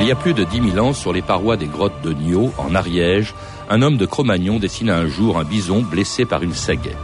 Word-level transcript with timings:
Il 0.00 0.06
y 0.06 0.12
a 0.12 0.16
plus 0.16 0.32
de 0.32 0.44
dix 0.44 0.62
mille 0.62 0.80
ans, 0.80 0.94
sur 0.94 1.12
les 1.12 1.20
parois 1.20 1.58
des 1.58 1.66
grottes 1.66 2.00
de 2.02 2.14
Nio, 2.14 2.54
en 2.56 2.74
Ariège, 2.74 3.34
un 3.68 3.82
homme 3.82 3.98
de 3.98 4.06
Cro-Magnon 4.06 4.58
dessina 4.58 4.96
un 4.96 5.06
jour 5.06 5.38
un 5.38 5.44
bison 5.44 5.82
blessé 5.82 6.24
par 6.24 6.42
une 6.42 6.54
sagaie. 6.54 6.96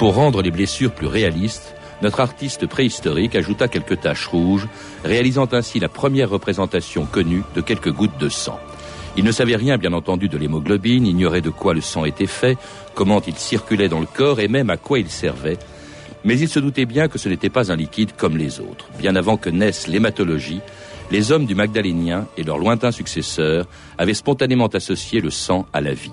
Pour 0.00 0.16
rendre 0.16 0.42
les 0.42 0.50
blessures 0.50 0.90
plus 0.90 1.06
réalistes, 1.06 1.76
notre 2.02 2.18
artiste 2.18 2.66
préhistorique 2.66 3.36
ajouta 3.36 3.68
quelques 3.68 4.00
taches 4.00 4.26
rouges, 4.26 4.66
réalisant 5.04 5.48
ainsi 5.52 5.78
la 5.78 5.88
première 5.88 6.28
représentation 6.28 7.06
connue 7.06 7.44
de 7.54 7.60
quelques 7.60 7.92
gouttes 7.92 8.18
de 8.18 8.28
sang. 8.28 8.58
Il 9.16 9.22
ne 9.22 9.32
savait 9.32 9.54
rien, 9.54 9.78
bien 9.78 9.92
entendu, 9.92 10.28
de 10.28 10.36
l'hémoglobine, 10.36 11.06
ignorait 11.06 11.42
de 11.42 11.50
quoi 11.50 11.72
le 11.72 11.80
sang 11.80 12.04
était 12.04 12.26
fait, 12.26 12.58
comment 12.94 13.22
il 13.24 13.36
circulait 13.36 13.88
dans 13.88 14.00
le 14.00 14.06
corps 14.06 14.40
et 14.40 14.48
même 14.48 14.70
à 14.70 14.76
quoi 14.76 14.98
il 14.98 15.08
servait. 15.08 15.58
Mais 16.24 16.38
il 16.38 16.48
se 16.48 16.58
doutait 16.58 16.84
bien 16.84 17.06
que 17.06 17.18
ce 17.18 17.28
n'était 17.28 17.48
pas 17.48 17.70
un 17.70 17.76
liquide 17.76 18.10
comme 18.16 18.36
les 18.36 18.58
autres. 18.58 18.88
Bien 18.98 19.14
avant 19.14 19.36
que 19.36 19.50
naisse 19.50 19.86
l'hématologie, 19.86 20.60
les 21.10 21.32
hommes 21.32 21.46
du 21.46 21.54
Magdalénien 21.54 22.26
et 22.36 22.42
leurs 22.42 22.58
lointains 22.58 22.92
successeurs 22.92 23.66
avaient 23.98 24.14
spontanément 24.14 24.68
associé 24.68 25.20
le 25.20 25.30
sang 25.30 25.66
à 25.72 25.80
la 25.80 25.92
vie. 25.92 26.12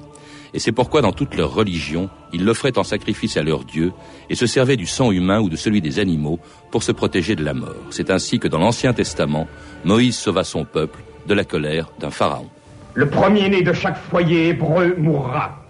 Et 0.53 0.59
c'est 0.59 0.71
pourquoi 0.71 1.01
dans 1.01 1.11
toutes 1.11 1.35
leurs 1.35 1.53
religions, 1.53 2.09
ils 2.33 2.43
l'offraient 2.43 2.77
en 2.77 2.83
sacrifice 2.83 3.37
à 3.37 3.43
leur 3.43 3.63
Dieu 3.63 3.91
et 4.29 4.35
se 4.35 4.47
servaient 4.47 4.77
du 4.77 4.85
sang 4.85 5.11
humain 5.11 5.39
ou 5.39 5.49
de 5.49 5.55
celui 5.55 5.81
des 5.81 5.99
animaux 5.99 6.39
pour 6.71 6.83
se 6.83 6.91
protéger 6.91 7.35
de 7.35 7.43
la 7.43 7.53
mort. 7.53 7.75
C'est 7.91 8.09
ainsi 8.09 8.39
que 8.39 8.47
dans 8.47 8.59
l'Ancien 8.59 8.93
Testament, 8.93 9.47
Moïse 9.83 10.17
sauva 10.17 10.43
son 10.43 10.65
peuple 10.65 11.03
de 11.27 11.33
la 11.33 11.43
colère 11.43 11.91
d'un 11.99 12.09
pharaon. 12.09 12.49
Le 12.93 13.09
premier-né 13.09 13.61
de 13.61 13.73
chaque 13.73 13.97
foyer 13.97 14.47
hébreu 14.47 14.95
mourra, 14.97 15.63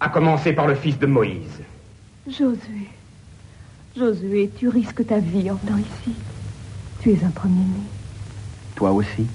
à 0.00 0.08
commencer 0.08 0.52
par 0.52 0.66
le 0.66 0.74
fils 0.74 0.98
de 0.98 1.06
Moïse. 1.06 1.60
Josué, 2.26 2.88
Josué, 3.96 4.50
tu 4.58 4.68
risques 4.68 5.06
ta 5.06 5.18
vie 5.18 5.50
en 5.50 5.54
venant 5.56 5.78
ici. 5.78 6.16
Tu 7.02 7.10
es 7.10 7.24
un 7.24 7.30
premier-né. 7.30 7.82
Toi 8.76 8.92
aussi, 8.92 9.26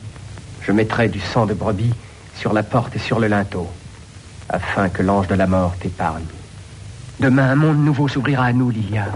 je 0.61 0.71
mettrai 0.71 1.09
du 1.09 1.19
sang 1.19 1.45
de 1.45 1.53
brebis 1.53 1.93
sur 2.35 2.53
la 2.53 2.63
porte 2.63 2.95
et 2.95 2.99
sur 2.99 3.19
le 3.19 3.27
linteau, 3.27 3.67
afin 4.47 4.87
que 4.87 5.03
l'ange 5.03 5.27
de 5.27 5.35
la 5.35 5.47
mort 5.47 5.75
t'épargne. 5.77 6.23
Demain, 7.19 7.49
un 7.49 7.55
monde 7.55 7.83
nouveau 7.83 8.07
s'ouvrira 8.07 8.45
à 8.45 8.53
nous, 8.53 8.69
Lilia. 8.69 9.07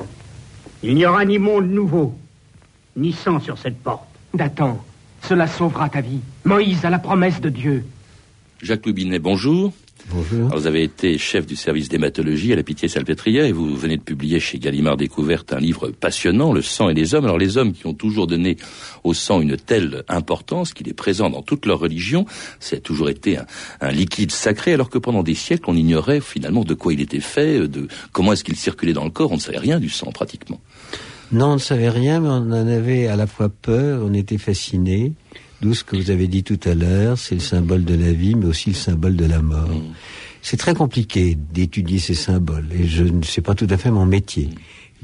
Il 0.83 0.95
n'y 0.95 1.05
aura 1.05 1.23
ni 1.23 1.37
monde 1.37 1.69
nouveau, 1.69 2.17
ni 2.97 3.13
sang 3.13 3.39
sur 3.39 3.57
cette 3.57 3.81
porte. 3.81 4.07
Dathan, 4.33 4.83
cela 5.21 5.47
sauvera 5.47 5.87
ta 5.87 6.01
vie. 6.01 6.19
Moïse 6.43 6.83
a 6.83 6.89
la 6.89 6.99
promesse 6.99 7.39
de 7.39 7.49
Dieu. 7.49 7.85
Jacques 8.61 8.85
Loubinet, 8.85 9.17
bonjour. 9.17 9.73
Bonjour. 10.09 10.47
Alors, 10.47 10.59
vous 10.59 10.67
avez 10.67 10.83
été 10.83 11.17
chef 11.17 11.47
du 11.47 11.55
service 11.55 11.89
d'hématologie 11.89 12.53
à 12.53 12.55
la 12.55 12.61
Pitié-Salpêtrière 12.63 13.45
et 13.45 13.51
vous 13.51 13.75
venez 13.75 13.97
de 13.97 14.03
publier 14.03 14.39
chez 14.39 14.59
Gallimard 14.59 14.97
Découverte 14.97 15.53
un 15.53 15.59
livre 15.59 15.89
passionnant, 15.89 16.53
Le 16.53 16.61
sang 16.61 16.89
et 16.89 16.93
les 16.93 17.15
hommes. 17.15 17.25
Alors 17.25 17.39
les 17.39 17.57
hommes 17.57 17.73
qui 17.73 17.87
ont 17.87 17.93
toujours 17.95 18.27
donné 18.27 18.57
au 19.03 19.15
sang 19.15 19.41
une 19.41 19.57
telle 19.57 20.03
importance 20.07 20.73
qu'il 20.73 20.87
est 20.89 20.93
présent 20.93 21.29
dans 21.31 21.41
toute 21.41 21.65
leur 21.65 21.79
religion, 21.79 22.25
ça 22.59 22.75
a 22.75 22.79
toujours 22.79 23.09
été 23.09 23.37
un, 23.37 23.45
un, 23.79 23.91
liquide 23.91 24.31
sacré 24.31 24.73
alors 24.73 24.89
que 24.89 24.99
pendant 24.99 25.23
des 25.23 25.35
siècles 25.35 25.65
on 25.67 25.75
ignorait 25.75 26.21
finalement 26.21 26.63
de 26.63 26.75
quoi 26.75 26.93
il 26.93 27.01
était 27.01 27.19
fait, 27.19 27.67
de 27.67 27.87
comment 28.11 28.33
est-ce 28.33 28.43
qu'il 28.43 28.57
circulait 28.57 28.93
dans 28.93 29.05
le 29.05 29.11
corps, 29.11 29.31
on 29.31 29.35
ne 29.35 29.41
savait 29.41 29.59
rien 29.59 29.79
du 29.79 29.89
sang 29.89 30.11
pratiquement. 30.11 30.59
Non, 31.31 31.47
on 31.47 31.53
ne 31.53 31.59
savait 31.59 31.89
rien, 31.89 32.19
mais 32.19 32.27
on 32.29 32.51
en 32.51 32.67
avait 32.67 33.07
à 33.07 33.15
la 33.15 33.25
fois 33.25 33.49
peur, 33.49 34.01
on 34.03 34.13
était 34.13 34.37
fasciné. 34.37 35.13
D'où 35.61 35.75
ce 35.75 35.83
que 35.83 35.95
vous 35.95 36.09
avez 36.09 36.27
dit 36.27 36.43
tout 36.43 36.59
à 36.65 36.73
l'heure, 36.73 37.19
c'est 37.19 37.35
le 37.35 37.41
symbole 37.41 37.85
de 37.85 37.93
la 37.93 38.11
vie, 38.11 38.33
mais 38.33 38.47
aussi 38.47 38.69
le 38.69 38.75
symbole 38.75 39.15
de 39.15 39.25
la 39.25 39.43
mort. 39.43 39.69
Mmh. 39.69 39.93
C'est 40.41 40.57
très 40.57 40.73
compliqué 40.73 41.35
d'étudier 41.35 41.99
ces 41.99 42.15
symboles, 42.15 42.67
et 42.73 42.87
je 42.87 43.03
ne 43.03 43.21
sais 43.21 43.41
pas 43.41 43.53
tout 43.53 43.67
à 43.69 43.77
fait 43.77 43.91
mon 43.91 44.07
métier. 44.07 44.49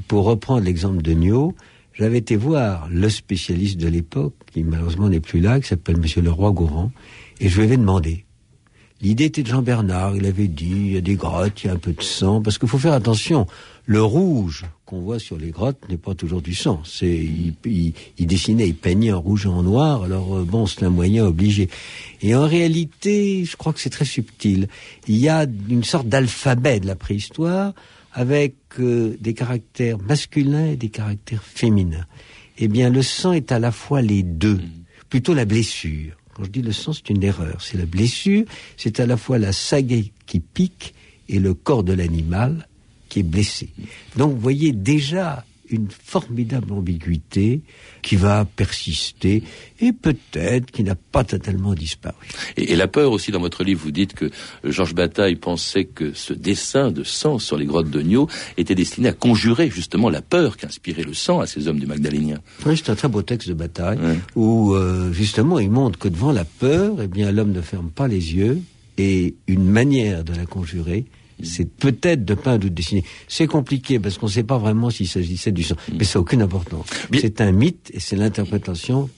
Pour 0.08 0.24
reprendre 0.24 0.64
l'exemple 0.64 1.00
de 1.00 1.12
Nio, 1.12 1.54
j'avais 1.92 2.18
été 2.18 2.34
voir 2.34 2.88
le 2.90 3.08
spécialiste 3.08 3.78
de 3.78 3.86
l'époque, 3.86 4.34
qui 4.52 4.64
malheureusement 4.64 5.08
n'est 5.08 5.20
plus 5.20 5.38
là, 5.38 5.60
qui 5.60 5.68
s'appelle 5.68 5.98
Monsieur 5.98 6.22
Leroy-Gourand, 6.22 6.90
et 7.40 7.48
je 7.48 7.56
lui 7.56 7.64
avais 7.64 7.76
demandé. 7.76 8.24
L'idée 9.00 9.26
était 9.26 9.44
de 9.44 9.48
Jean 9.48 9.62
Bernard, 9.62 10.16
il 10.16 10.26
avait 10.26 10.48
dit, 10.48 10.70
il 10.70 10.92
y 10.94 10.96
a 10.96 11.00
des 11.00 11.14
grottes, 11.14 11.62
il 11.62 11.68
y 11.68 11.70
a 11.70 11.74
un 11.74 11.78
peu 11.78 11.92
de 11.92 12.02
sang, 12.02 12.42
parce 12.42 12.58
qu'il 12.58 12.68
faut 12.68 12.78
faire 12.78 12.94
attention, 12.94 13.46
le 13.88 14.02
rouge 14.02 14.66
qu'on 14.84 15.00
voit 15.00 15.18
sur 15.18 15.38
les 15.38 15.50
grottes 15.50 15.88
n'est 15.88 15.96
pas 15.96 16.14
toujours 16.14 16.42
du 16.42 16.52
sang. 16.52 16.82
C'est, 16.84 17.08
il, 17.08 17.54
il, 17.64 17.94
il, 18.18 18.26
dessinait, 18.26 18.68
il 18.68 18.74
peignait 18.74 19.12
en 19.12 19.20
rouge 19.20 19.46
et 19.46 19.48
en 19.48 19.62
noir. 19.62 20.02
Alors 20.02 20.36
euh, 20.36 20.44
bon, 20.44 20.66
c'est 20.66 20.84
un 20.84 20.90
moyen 20.90 21.24
obligé. 21.24 21.70
Et 22.20 22.34
en 22.34 22.46
réalité, 22.46 23.46
je 23.46 23.56
crois 23.56 23.72
que 23.72 23.80
c'est 23.80 23.88
très 23.88 24.04
subtil. 24.04 24.68
Il 25.06 25.16
y 25.16 25.30
a 25.30 25.46
une 25.70 25.84
sorte 25.84 26.06
d'alphabet 26.06 26.80
de 26.80 26.86
la 26.86 26.96
préhistoire 26.96 27.72
avec 28.12 28.56
euh, 28.78 29.16
des 29.22 29.32
caractères 29.32 29.96
masculins 29.98 30.66
et 30.66 30.76
des 30.76 30.90
caractères 30.90 31.42
féminins. 31.42 32.04
Eh 32.58 32.68
bien, 32.68 32.90
le 32.90 33.00
sang 33.00 33.32
est 33.32 33.52
à 33.52 33.58
la 33.58 33.72
fois 33.72 34.02
les 34.02 34.22
deux, 34.22 34.60
plutôt 35.08 35.32
la 35.32 35.46
blessure. 35.46 36.12
Quand 36.34 36.44
je 36.44 36.50
dis 36.50 36.62
le 36.62 36.72
sang, 36.72 36.92
c'est 36.92 37.08
une 37.08 37.24
erreur. 37.24 37.62
C'est 37.62 37.78
la 37.78 37.86
blessure, 37.86 38.44
c'est 38.76 39.00
à 39.00 39.06
la 39.06 39.16
fois 39.16 39.38
la 39.38 39.54
sagaie 39.54 40.12
qui 40.26 40.40
pique 40.40 40.94
et 41.30 41.38
le 41.38 41.54
corps 41.54 41.84
de 41.84 41.94
l'animal 41.94 42.68
qui 43.08 43.20
est 43.20 43.24
blessé. 43.24 43.70
Donc 44.16 44.32
vous 44.32 44.40
voyez 44.40 44.72
déjà 44.72 45.44
une 45.70 45.88
formidable 45.90 46.72
ambiguïté 46.72 47.60
qui 48.02 48.16
va 48.16 48.44
persister 48.44 49.42
et 49.80 49.92
peut-être 49.92 50.70
qui 50.70 50.82
n'a 50.82 50.94
pas 50.94 51.24
totalement 51.24 51.74
disparu. 51.74 52.26
Et, 52.56 52.72
et, 52.72 52.76
la 52.76 52.88
peur 52.88 53.12
aussi 53.12 53.32
dans 53.32 53.40
votre 53.40 53.64
livre, 53.64 53.80
vous 53.84 53.90
dites 53.90 54.14
que 54.14 54.30
Georges 54.64 54.94
Bataille 54.94 55.36
pensait 55.36 55.84
que 55.84 56.12
ce 56.14 56.32
dessin 56.32 56.90
de 56.90 57.04
sang 57.04 57.38
sur 57.38 57.56
les 57.56 57.66
grottes 57.66 57.90
de 57.90 58.00
Nio 58.00 58.28
était 58.56 58.74
destiné 58.74 59.08
à 59.08 59.12
conjurer 59.12 59.70
justement 59.70 60.08
la 60.08 60.22
peur 60.22 60.56
qu'inspirait 60.56 61.02
le 61.02 61.14
sang 61.14 61.40
à 61.40 61.46
ces 61.46 61.68
hommes 61.68 61.80
du 61.80 61.86
Magdalénien. 61.86 62.38
Oui, 62.66 62.76
c'est 62.76 62.90
un 62.90 62.96
très 62.96 63.08
beau 63.08 63.22
texte 63.22 63.48
de 63.48 63.54
Bataille 63.54 63.98
où 64.36 64.72
euh, 64.74 65.12
justement 65.12 65.58
il 65.58 65.70
montre 65.70 65.98
que 65.98 66.08
devant 66.08 66.32
la 66.32 66.44
peur, 66.44 66.96
eh 67.02 67.08
bien 67.08 67.30
l'homme 67.30 67.52
ne 67.52 67.60
ferme 67.60 67.90
pas 67.90 68.08
les 68.08 68.34
yeux 68.34 68.60
et 68.96 69.36
une 69.46 69.64
manière 69.64 70.24
de 70.24 70.34
la 70.34 70.44
conjurer, 70.44 71.04
c'est 71.42 71.70
peut-être 71.70 72.24
de 72.24 72.34
peindre 72.34 72.66
ou 72.66 72.68
de 72.68 72.74
dessiner. 72.74 73.04
C'est 73.28 73.46
compliqué 73.46 73.98
parce 73.98 74.18
qu'on 74.18 74.26
ne 74.26 74.32
sait 74.32 74.42
pas 74.42 74.58
vraiment 74.58 74.90
s'il 74.90 75.08
s'agissait 75.08 75.52
du 75.52 75.62
sang, 75.62 75.76
mais 75.96 76.04
ça 76.04 76.18
n'a 76.18 76.22
aucune 76.22 76.42
importance. 76.42 76.86
C'est 77.18 77.40
un 77.40 77.52
mythe 77.52 77.90
et 77.94 78.00
c'est 78.00 78.16
l'interprétation 78.16 79.08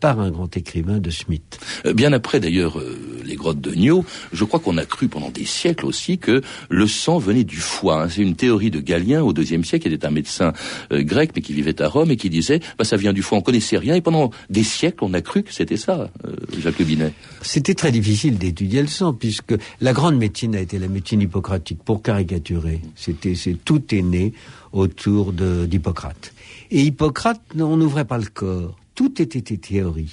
par 0.00 0.20
un 0.20 0.30
grand 0.30 0.56
écrivain 0.56 0.98
de 0.98 1.10
Smith. 1.10 1.58
Euh, 1.84 1.92
bien 1.92 2.12
après 2.12 2.40
d'ailleurs 2.40 2.78
euh, 2.78 3.07
grottes 3.38 3.60
de 3.60 3.74
Nio, 3.74 4.04
je 4.32 4.44
crois 4.44 4.60
qu'on 4.60 4.76
a 4.76 4.84
cru 4.84 5.08
pendant 5.08 5.30
des 5.30 5.44
siècles 5.46 5.86
aussi 5.86 6.18
que 6.18 6.42
le 6.68 6.86
sang 6.86 7.18
venait 7.18 7.44
du 7.44 7.56
foie. 7.56 8.02
Hein. 8.02 8.08
C'est 8.10 8.22
une 8.22 8.36
théorie 8.36 8.70
de 8.70 8.80
Galien 8.80 9.22
au 9.22 9.32
deuxième 9.32 9.64
siècle, 9.64 9.88
qui 9.88 9.94
était 9.94 10.06
un 10.06 10.10
médecin 10.10 10.52
euh, 10.92 11.02
grec 11.02 11.30
mais 11.34 11.42
qui 11.42 11.52
vivait 11.52 11.80
à 11.80 11.88
Rome 11.88 12.10
et 12.10 12.16
qui 12.16 12.28
disait 12.28 12.60
bah, 12.78 12.84
ça 12.84 12.96
vient 12.96 13.12
du 13.12 13.22
foie. 13.22 13.38
On 13.38 13.42
connaissait 13.42 13.78
rien 13.78 13.94
et 13.94 14.00
pendant 14.00 14.30
des 14.50 14.64
siècles 14.64 15.04
on 15.04 15.14
a 15.14 15.22
cru 15.22 15.42
que 15.42 15.54
c'était 15.54 15.76
ça, 15.76 16.10
euh, 16.26 16.34
Jacques 16.58 16.78
Le. 16.78 17.12
C'était 17.42 17.74
très 17.74 17.92
difficile 17.92 18.36
d'étudier 18.36 18.82
le 18.82 18.88
sang 18.88 19.14
puisque 19.14 19.54
la 19.80 19.92
grande 19.92 20.16
médecine 20.16 20.54
a 20.56 20.60
été 20.60 20.78
la 20.78 20.88
médecine 20.88 21.20
hippocratique 21.22 21.82
pour 21.84 22.02
caricaturer. 22.02 22.82
C'était 22.96 23.34
c'est 23.34 23.56
tout 23.64 23.94
est 23.94 24.02
né 24.02 24.32
autour 24.72 25.32
d'Hippocrate. 25.32 26.34
Et 26.70 26.82
Hippocrate, 26.82 27.40
on 27.58 27.76
n'ouvrait 27.76 28.04
pas 28.04 28.18
le 28.18 28.26
corps 28.26 28.76
tout 28.98 29.22
était 29.22 29.56
théorie, 29.56 30.10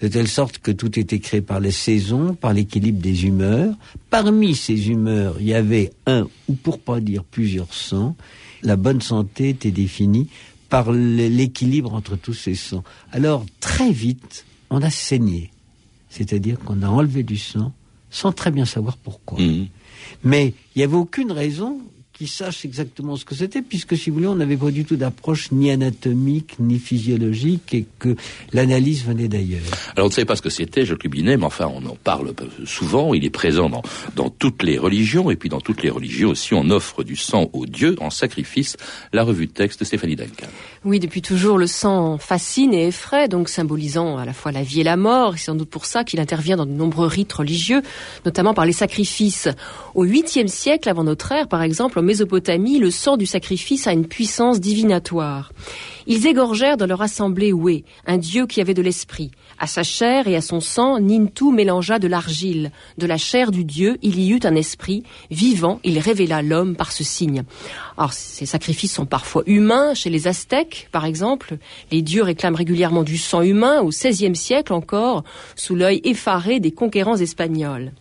de 0.00 0.08
telle 0.08 0.28
sorte 0.28 0.58
que 0.58 0.70
tout 0.70 0.98
était 0.98 1.18
créé 1.18 1.40
par 1.40 1.60
les 1.60 1.70
saisons, 1.70 2.34
par 2.34 2.52
l'équilibre 2.52 3.00
des 3.00 3.26
humeurs. 3.26 3.74
Parmi 4.10 4.54
ces 4.54 4.88
humeurs, 4.88 5.36
il 5.40 5.46
y 5.46 5.54
avait 5.54 5.92
un, 6.06 6.26
ou 6.48 6.54
pour 6.54 6.78
pas 6.78 7.00
dire 7.00 7.24
plusieurs 7.24 7.72
sangs. 7.72 8.16
La 8.62 8.76
bonne 8.76 9.00
santé 9.00 9.50
était 9.50 9.70
définie 9.70 10.28
par 10.68 10.90
l'équilibre 10.92 11.94
entre 11.94 12.16
tous 12.16 12.34
ces 12.34 12.54
sangs. 12.54 12.84
Alors, 13.12 13.44
très 13.60 13.92
vite, 13.92 14.44
on 14.70 14.82
a 14.82 14.90
saigné. 14.90 15.50
C'est-à-dire 16.08 16.58
qu'on 16.58 16.82
a 16.82 16.88
enlevé 16.88 17.22
du 17.22 17.36
sang 17.36 17.72
sans 18.10 18.32
très 18.32 18.52
bien 18.52 18.64
savoir 18.64 18.96
pourquoi. 18.96 19.40
Mmh. 19.40 19.66
Mais 20.22 20.54
il 20.74 20.78
n'y 20.78 20.84
avait 20.84 20.96
aucune 20.96 21.32
raison 21.32 21.80
qui 22.14 22.28
sache 22.28 22.64
exactement 22.64 23.16
ce 23.16 23.24
que 23.24 23.34
c'était, 23.34 23.60
puisque 23.60 23.96
si 23.96 24.08
vous 24.08 24.16
voulez, 24.16 24.28
on 24.28 24.36
n'avait 24.36 24.56
pas 24.56 24.70
du 24.70 24.84
tout 24.84 24.94
d'approche 24.94 25.50
ni 25.50 25.72
anatomique 25.72 26.54
ni 26.60 26.78
physiologique 26.78 27.74
et 27.74 27.86
que 27.98 28.14
l'analyse 28.52 29.04
venait 29.04 29.26
d'ailleurs. 29.26 29.62
Alors 29.96 30.06
on 30.06 30.08
ne 30.10 30.14
savait 30.14 30.24
pas 30.24 30.36
ce 30.36 30.42
que 30.42 30.48
c'était, 30.48 30.86
Jacques 30.86 31.02
Lubinet, 31.02 31.36
mais 31.36 31.44
enfin 31.44 31.68
on 31.74 31.84
en 31.86 31.96
parle 31.96 32.32
souvent, 32.66 33.14
il 33.14 33.24
est 33.24 33.30
présent 33.30 33.68
dans, 33.68 33.82
dans 34.14 34.30
toutes 34.30 34.62
les 34.62 34.78
religions, 34.78 35.28
et 35.30 35.36
puis 35.36 35.48
dans 35.48 35.60
toutes 35.60 35.82
les 35.82 35.90
religions 35.90 36.30
aussi, 36.30 36.54
on 36.54 36.70
offre 36.70 37.02
du 37.02 37.16
sang 37.16 37.50
aux 37.52 37.66
dieux 37.66 37.96
en 38.00 38.10
sacrifice. 38.10 38.76
La 39.12 39.24
revue 39.24 39.46
de 39.46 39.52
texte 39.52 39.80
de 39.80 39.84
Stéphanie 39.84 40.16
Duncan. 40.16 40.46
Oui, 40.84 41.00
depuis 41.00 41.22
toujours, 41.22 41.58
le 41.58 41.66
sang 41.66 42.18
fascine 42.18 42.74
et 42.74 42.88
effraie, 42.88 43.26
donc 43.26 43.48
symbolisant 43.48 44.18
à 44.18 44.24
la 44.24 44.32
fois 44.32 44.52
la 44.52 44.62
vie 44.62 44.80
et 44.80 44.84
la 44.84 44.96
mort, 44.96 45.34
et 45.34 45.38
c'est 45.38 45.46
sans 45.46 45.54
doute 45.54 45.70
pour 45.70 45.86
ça 45.86 46.04
qu'il 46.04 46.20
intervient 46.20 46.56
dans 46.56 46.66
de 46.66 46.72
nombreux 46.72 47.06
rites 47.06 47.32
religieux, 47.32 47.82
notamment 48.24 48.54
par 48.54 48.66
les 48.66 48.72
sacrifices. 48.72 49.48
Au 49.94 50.04
8e 50.04 50.46
siècle 50.46 50.88
avant 50.88 51.04
notre 51.04 51.32
ère, 51.32 51.48
par 51.48 51.62
exemple, 51.62 51.98
Mésopotamie, 52.04 52.78
le 52.78 52.90
sang 52.90 53.16
du 53.16 53.26
sacrifice 53.26 53.86
a 53.86 53.92
une 53.92 54.06
puissance 54.06 54.60
divinatoire. 54.60 55.52
Ils 56.06 56.26
égorgèrent 56.26 56.76
dans 56.76 56.86
leur 56.86 57.02
assemblée 57.02 57.52
Oué, 57.52 57.84
un 58.06 58.18
dieu 58.18 58.46
qui 58.46 58.60
avait 58.60 58.74
de 58.74 58.82
l'esprit. 58.82 59.30
À 59.58 59.66
sa 59.66 59.82
chair 59.82 60.28
et 60.28 60.36
à 60.36 60.40
son 60.40 60.60
sang, 60.60 61.00
Nintou 61.00 61.50
mélangea 61.50 61.98
de 61.98 62.08
l'argile. 62.08 62.72
De 62.98 63.06
la 63.06 63.16
chair 63.16 63.50
du 63.50 63.64
dieu, 63.64 63.96
il 64.02 64.20
y 64.20 64.30
eut 64.30 64.40
un 64.44 64.54
esprit. 64.54 65.02
Vivant, 65.30 65.80
il 65.84 65.98
révéla 65.98 66.42
l'homme 66.42 66.76
par 66.76 66.92
ce 66.92 67.04
signe. 67.04 67.44
Alors, 67.96 68.12
ces 68.12 68.46
sacrifices 68.46 68.92
sont 68.92 69.06
parfois 69.06 69.42
humains. 69.46 69.94
Chez 69.94 70.10
les 70.10 70.28
Aztèques, 70.28 70.88
par 70.92 71.04
exemple, 71.04 71.56
les 71.90 72.02
dieux 72.02 72.22
réclament 72.22 72.56
régulièrement 72.56 73.02
du 73.02 73.16
sang 73.16 73.42
humain, 73.42 73.80
au 73.80 73.88
XVIe 73.88 74.36
siècle 74.36 74.72
encore, 74.72 75.24
sous 75.56 75.74
l'œil 75.74 76.00
effaré 76.04 76.60
des 76.60 76.72
conquérants 76.72 77.16
espagnols. 77.16 77.92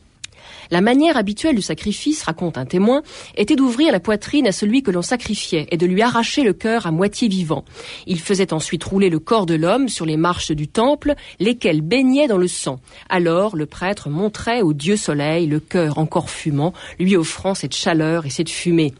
La 0.74 0.82
manière 0.82 1.18
habituelle 1.18 1.56
du 1.56 1.62
sacrifice, 1.62 2.24
raconte 2.24 2.58
un 2.58 2.66
témoin, 2.66 3.04
était 3.38 3.56
d'ouvrir 3.56 3.92
la 3.92 4.00
poitrine 4.00 4.48
à 4.48 4.52
celui 4.52 4.82
que 4.82 4.90
l'on 4.90 5.04
sacrifiait 5.04 5.68
et 5.70 5.78
de 5.78 5.86
lui 5.86 6.02
arracher 6.02 6.42
le 6.42 6.54
cœur 6.54 6.88
à 6.88 6.92
moitié 6.92 7.28
vivant. 7.28 7.64
Il 8.08 8.20
faisait 8.20 8.54
ensuite 8.54 8.84
rouler 8.84 9.12
le 9.12 9.20
corps 9.20 9.46
de 9.46 9.54
l'homme 9.54 9.88
sur 9.88 10.08
les 10.08 10.18
marches 10.18 10.52
du 10.52 10.68
temple, 10.68 11.14
lesquelles 11.40 11.82
baignaient 11.82 12.28
dans 12.28 12.40
le 12.40 12.48
sang. 12.48 12.80
Alors 13.08 13.56
le 13.56 13.68
prêtre 13.68 14.10
montrait 14.10 14.64
au 14.64 14.74
dieu 14.74 14.98
soleil 14.98 15.46
le 15.46 15.60
cœur 15.60 16.00
encore 16.00 16.32
fumant, 16.32 16.74
lui 16.98 17.16
offrant 17.16 17.54
cette 17.54 17.76
chaleur 17.76 18.26
et 18.26 18.32
cette 18.32 18.50
fumée 18.50 18.96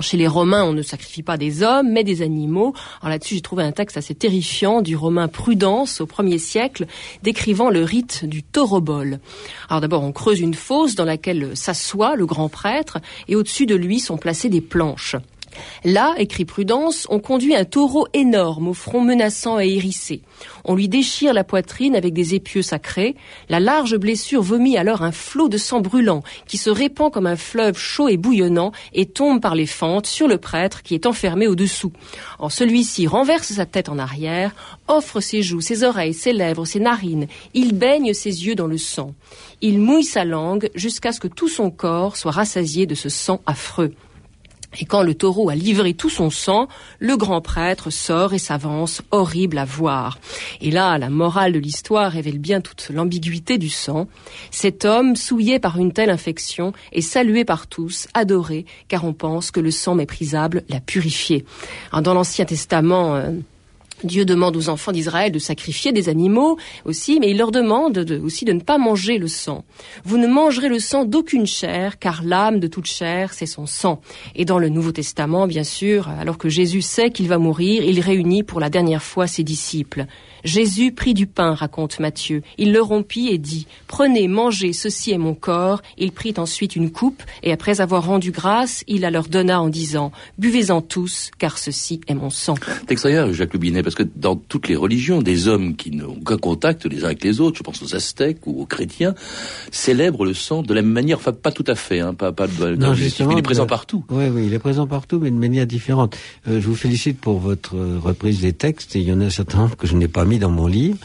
chez 0.00 0.16
les 0.16 0.26
Romains, 0.26 0.64
on 0.64 0.72
ne 0.72 0.82
sacrifie 0.82 1.22
pas 1.22 1.36
des 1.36 1.62
hommes, 1.62 1.90
mais 1.90 2.04
des 2.04 2.22
animaux. 2.22 2.74
Alors 3.00 3.10
là-dessus, 3.10 3.34
j'ai 3.34 3.40
trouvé 3.40 3.64
un 3.64 3.72
texte 3.72 3.96
assez 3.96 4.14
terrifiant 4.14 4.82
du 4.82 4.96
Romain 4.96 5.28
Prudence 5.28 6.00
au 6.00 6.06
1er 6.06 6.38
siècle, 6.38 6.86
décrivant 7.22 7.70
le 7.70 7.82
rite 7.82 8.24
du 8.24 8.42
taurobol. 8.42 9.20
Alors 9.68 9.80
d'abord, 9.80 10.02
on 10.02 10.12
creuse 10.12 10.40
une 10.40 10.54
fosse 10.54 10.94
dans 10.94 11.04
laquelle 11.04 11.56
s'assoit 11.56 12.16
le 12.16 12.26
grand 12.26 12.48
prêtre, 12.48 12.98
et 13.28 13.36
au-dessus 13.36 13.66
de 13.66 13.74
lui 13.74 14.00
sont 14.00 14.18
placées 14.18 14.48
des 14.48 14.60
planches. 14.60 15.16
Là, 15.84 16.14
écrit 16.18 16.44
Prudence, 16.44 17.06
on 17.10 17.18
conduit 17.18 17.54
un 17.54 17.64
taureau 17.64 18.06
énorme 18.12 18.68
au 18.68 18.74
front 18.74 19.00
menaçant 19.00 19.60
et 19.60 19.68
hérissé. 19.68 20.22
On 20.64 20.74
lui 20.74 20.88
déchire 20.88 21.32
la 21.32 21.44
poitrine 21.44 21.96
avec 21.96 22.12
des 22.12 22.34
épieux 22.34 22.62
sacrés. 22.62 23.16
La 23.48 23.60
large 23.60 23.96
blessure 23.96 24.42
vomit 24.42 24.76
alors 24.76 25.02
un 25.02 25.12
flot 25.12 25.48
de 25.48 25.56
sang 25.56 25.80
brûlant 25.80 26.22
qui 26.46 26.56
se 26.56 26.70
répand 26.70 27.12
comme 27.12 27.26
un 27.26 27.36
fleuve 27.36 27.78
chaud 27.78 28.08
et 28.08 28.16
bouillonnant 28.16 28.72
et 28.92 29.06
tombe 29.06 29.40
par 29.40 29.54
les 29.54 29.66
fentes 29.66 30.06
sur 30.06 30.28
le 30.28 30.38
prêtre 30.38 30.82
qui 30.82 30.94
est 30.94 31.06
enfermé 31.06 31.46
au-dessous. 31.46 31.92
En 32.38 32.48
celui-ci 32.48 33.06
renverse 33.06 33.52
sa 33.52 33.66
tête 33.66 33.88
en 33.88 33.98
arrière, 33.98 34.54
offre 34.86 35.20
ses 35.20 35.42
joues, 35.42 35.60
ses 35.60 35.84
oreilles, 35.84 36.14
ses 36.14 36.32
lèvres, 36.32 36.64
ses 36.64 36.80
narines. 36.80 37.26
Il 37.54 37.74
baigne 37.74 38.12
ses 38.12 38.46
yeux 38.46 38.54
dans 38.54 38.66
le 38.66 38.78
sang. 38.78 39.14
Il 39.60 39.80
mouille 39.80 40.04
sa 40.04 40.24
langue 40.24 40.70
jusqu'à 40.74 41.12
ce 41.12 41.20
que 41.20 41.28
tout 41.28 41.48
son 41.48 41.70
corps 41.70 42.16
soit 42.16 42.32
rassasié 42.32 42.86
de 42.86 42.94
ce 42.94 43.08
sang 43.08 43.40
affreux. 43.46 43.94
Et 44.78 44.84
quand 44.84 45.02
le 45.02 45.14
taureau 45.14 45.48
a 45.48 45.54
livré 45.54 45.94
tout 45.94 46.10
son 46.10 46.28
sang, 46.28 46.68
le 46.98 47.16
grand 47.16 47.40
prêtre 47.40 47.90
sort 47.90 48.34
et 48.34 48.38
s'avance, 48.38 49.00
horrible 49.10 49.56
à 49.56 49.64
voir. 49.64 50.18
Et 50.60 50.70
là, 50.70 50.98
la 50.98 51.08
morale 51.08 51.52
de 51.52 51.58
l'histoire 51.58 52.12
révèle 52.12 52.38
bien 52.38 52.60
toute 52.60 52.90
l'ambiguïté 52.90 53.56
du 53.56 53.70
sang. 53.70 54.08
Cet 54.50 54.84
homme, 54.84 55.16
souillé 55.16 55.58
par 55.58 55.78
une 55.78 55.92
telle 55.92 56.10
infection, 56.10 56.74
est 56.92 57.00
salué 57.00 57.44
par 57.44 57.66
tous, 57.66 58.08
adoré, 58.12 58.66
car 58.88 59.04
on 59.04 59.14
pense 59.14 59.50
que 59.50 59.60
le 59.60 59.70
sang 59.70 59.94
méprisable 59.94 60.62
l'a 60.68 60.80
purifié. 60.80 61.44
dans 61.92 62.14
l'Ancien 62.14 62.44
Testament, 62.44 63.16
euh, 63.16 63.32
Dieu 64.04 64.24
demande 64.24 64.56
aux 64.56 64.68
enfants 64.68 64.92
d'Israël 64.92 65.32
de 65.32 65.38
sacrifier 65.38 65.92
des 65.92 66.08
animaux 66.08 66.56
aussi, 66.84 67.18
mais 67.20 67.30
il 67.30 67.38
leur 67.38 67.50
demande 67.50 68.06
aussi 68.22 68.44
de 68.44 68.52
ne 68.52 68.60
pas 68.60 68.78
manger 68.78 69.18
le 69.18 69.28
sang. 69.28 69.64
Vous 70.04 70.18
ne 70.18 70.26
mangerez 70.26 70.68
le 70.68 70.78
sang 70.78 71.04
d'aucune 71.04 71.46
chair, 71.46 71.98
car 71.98 72.22
l'âme 72.22 72.60
de 72.60 72.66
toute 72.66 72.86
chair, 72.86 73.32
c'est 73.32 73.46
son 73.46 73.66
sang. 73.66 74.00
Et 74.34 74.44
dans 74.44 74.58
le 74.58 74.68
Nouveau 74.68 74.92
Testament, 74.92 75.46
bien 75.46 75.64
sûr, 75.64 76.08
alors 76.08 76.38
que 76.38 76.48
Jésus 76.48 76.82
sait 76.82 77.10
qu'il 77.10 77.28
va 77.28 77.38
mourir, 77.38 77.82
il 77.82 78.00
réunit 78.00 78.42
pour 78.42 78.60
la 78.60 78.70
dernière 78.70 79.02
fois 79.02 79.26
ses 79.26 79.42
disciples. 79.42 80.06
Jésus 80.44 80.92
prit 80.92 81.14
du 81.14 81.26
pain, 81.26 81.54
raconte 81.54 81.98
Matthieu. 81.98 82.42
Il 82.58 82.72
le 82.72 82.80
rompit 82.80 83.28
et 83.28 83.38
dit, 83.38 83.66
Prenez, 83.86 84.28
mangez, 84.28 84.72
ceci 84.72 85.10
est 85.10 85.18
mon 85.18 85.34
corps. 85.34 85.82
Il 85.96 86.12
prit 86.12 86.34
ensuite 86.36 86.76
une 86.76 86.90
coupe, 86.90 87.22
et 87.42 87.52
après 87.52 87.80
avoir 87.80 88.06
rendu 88.06 88.30
grâce, 88.30 88.84
il 88.86 89.00
la 89.00 89.10
leur 89.10 89.28
donna 89.28 89.60
en 89.60 89.68
disant, 89.68 90.12
Buvez-en 90.38 90.80
tous, 90.80 91.30
car 91.38 91.58
ceci 91.58 92.00
est 92.06 92.14
mon 92.14 92.30
sang. 92.30 92.54
Parce 93.88 93.94
que 93.94 94.02
dans 94.16 94.36
toutes 94.36 94.68
les 94.68 94.76
religions, 94.76 95.22
des 95.22 95.48
hommes 95.48 95.74
qui 95.74 95.90
n'ont 95.92 96.18
aucun 96.20 96.36
contact 96.36 96.84
les 96.84 97.04
uns 97.04 97.06
avec 97.06 97.24
les 97.24 97.40
autres, 97.40 97.56
je 97.56 97.62
pense 97.62 97.82
aux 97.82 97.94
Aztèques 97.94 98.46
ou 98.46 98.60
aux 98.60 98.66
chrétiens, 98.66 99.14
célèbrent 99.70 100.26
le 100.26 100.34
sang 100.34 100.60
de 100.60 100.74
la 100.74 100.82
même 100.82 100.92
manière, 100.92 101.16
enfin 101.16 101.32
pas 101.32 101.52
tout 101.52 101.64
à 101.66 101.74
fait, 101.74 102.00
hein, 102.00 102.12
pas, 102.12 102.30
pas 102.32 102.48
non, 102.76 102.92
justement, 102.92 103.30
il 103.30 103.38
est 103.38 103.42
présent 103.42 103.64
partout. 103.64 104.04
Oui, 104.10 104.26
oui, 104.28 104.44
il 104.44 104.52
est 104.52 104.58
présent 104.58 104.86
partout, 104.86 105.20
mais 105.20 105.30
de 105.30 105.36
manière 105.36 105.66
différente. 105.66 106.18
Euh, 106.48 106.60
je 106.60 106.66
vous 106.66 106.74
félicite 106.74 107.18
pour 107.18 107.38
votre 107.38 107.78
reprise 107.78 108.42
des 108.42 108.52
textes, 108.52 108.94
et 108.94 109.00
il 109.00 109.08
y 109.08 109.12
en 109.12 109.22
a 109.22 109.30
certains 109.30 109.70
que 109.70 109.86
je 109.86 109.96
n'ai 109.96 110.06
pas 110.06 110.26
mis 110.26 110.38
dans 110.38 110.50
mon 110.50 110.66
livre. 110.66 110.98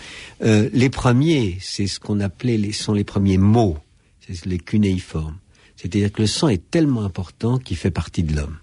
Euh, 0.44 0.68
les 0.74 0.90
premiers, 0.90 1.58
c'est 1.62 1.88
ce 1.88 2.02
qu'on 2.02 2.20
appelait, 2.20 2.58
les, 2.58 2.74
sont 2.74 2.92
les 2.92 3.06
premiers 3.06 3.38
mots, 3.38 3.78
c'est 4.20 4.46
les 4.46 4.60
cunéiformes. 4.60 5.38
C'est-à-dire 5.78 6.12
que 6.12 6.22
le 6.22 6.28
sang 6.28 6.50
est 6.50 6.70
tellement 6.70 7.04
important 7.04 7.60
qu'il 7.60 7.78
fait 7.78 7.92
partie 7.92 8.24
de 8.24 8.36
l'homme. 8.36 8.58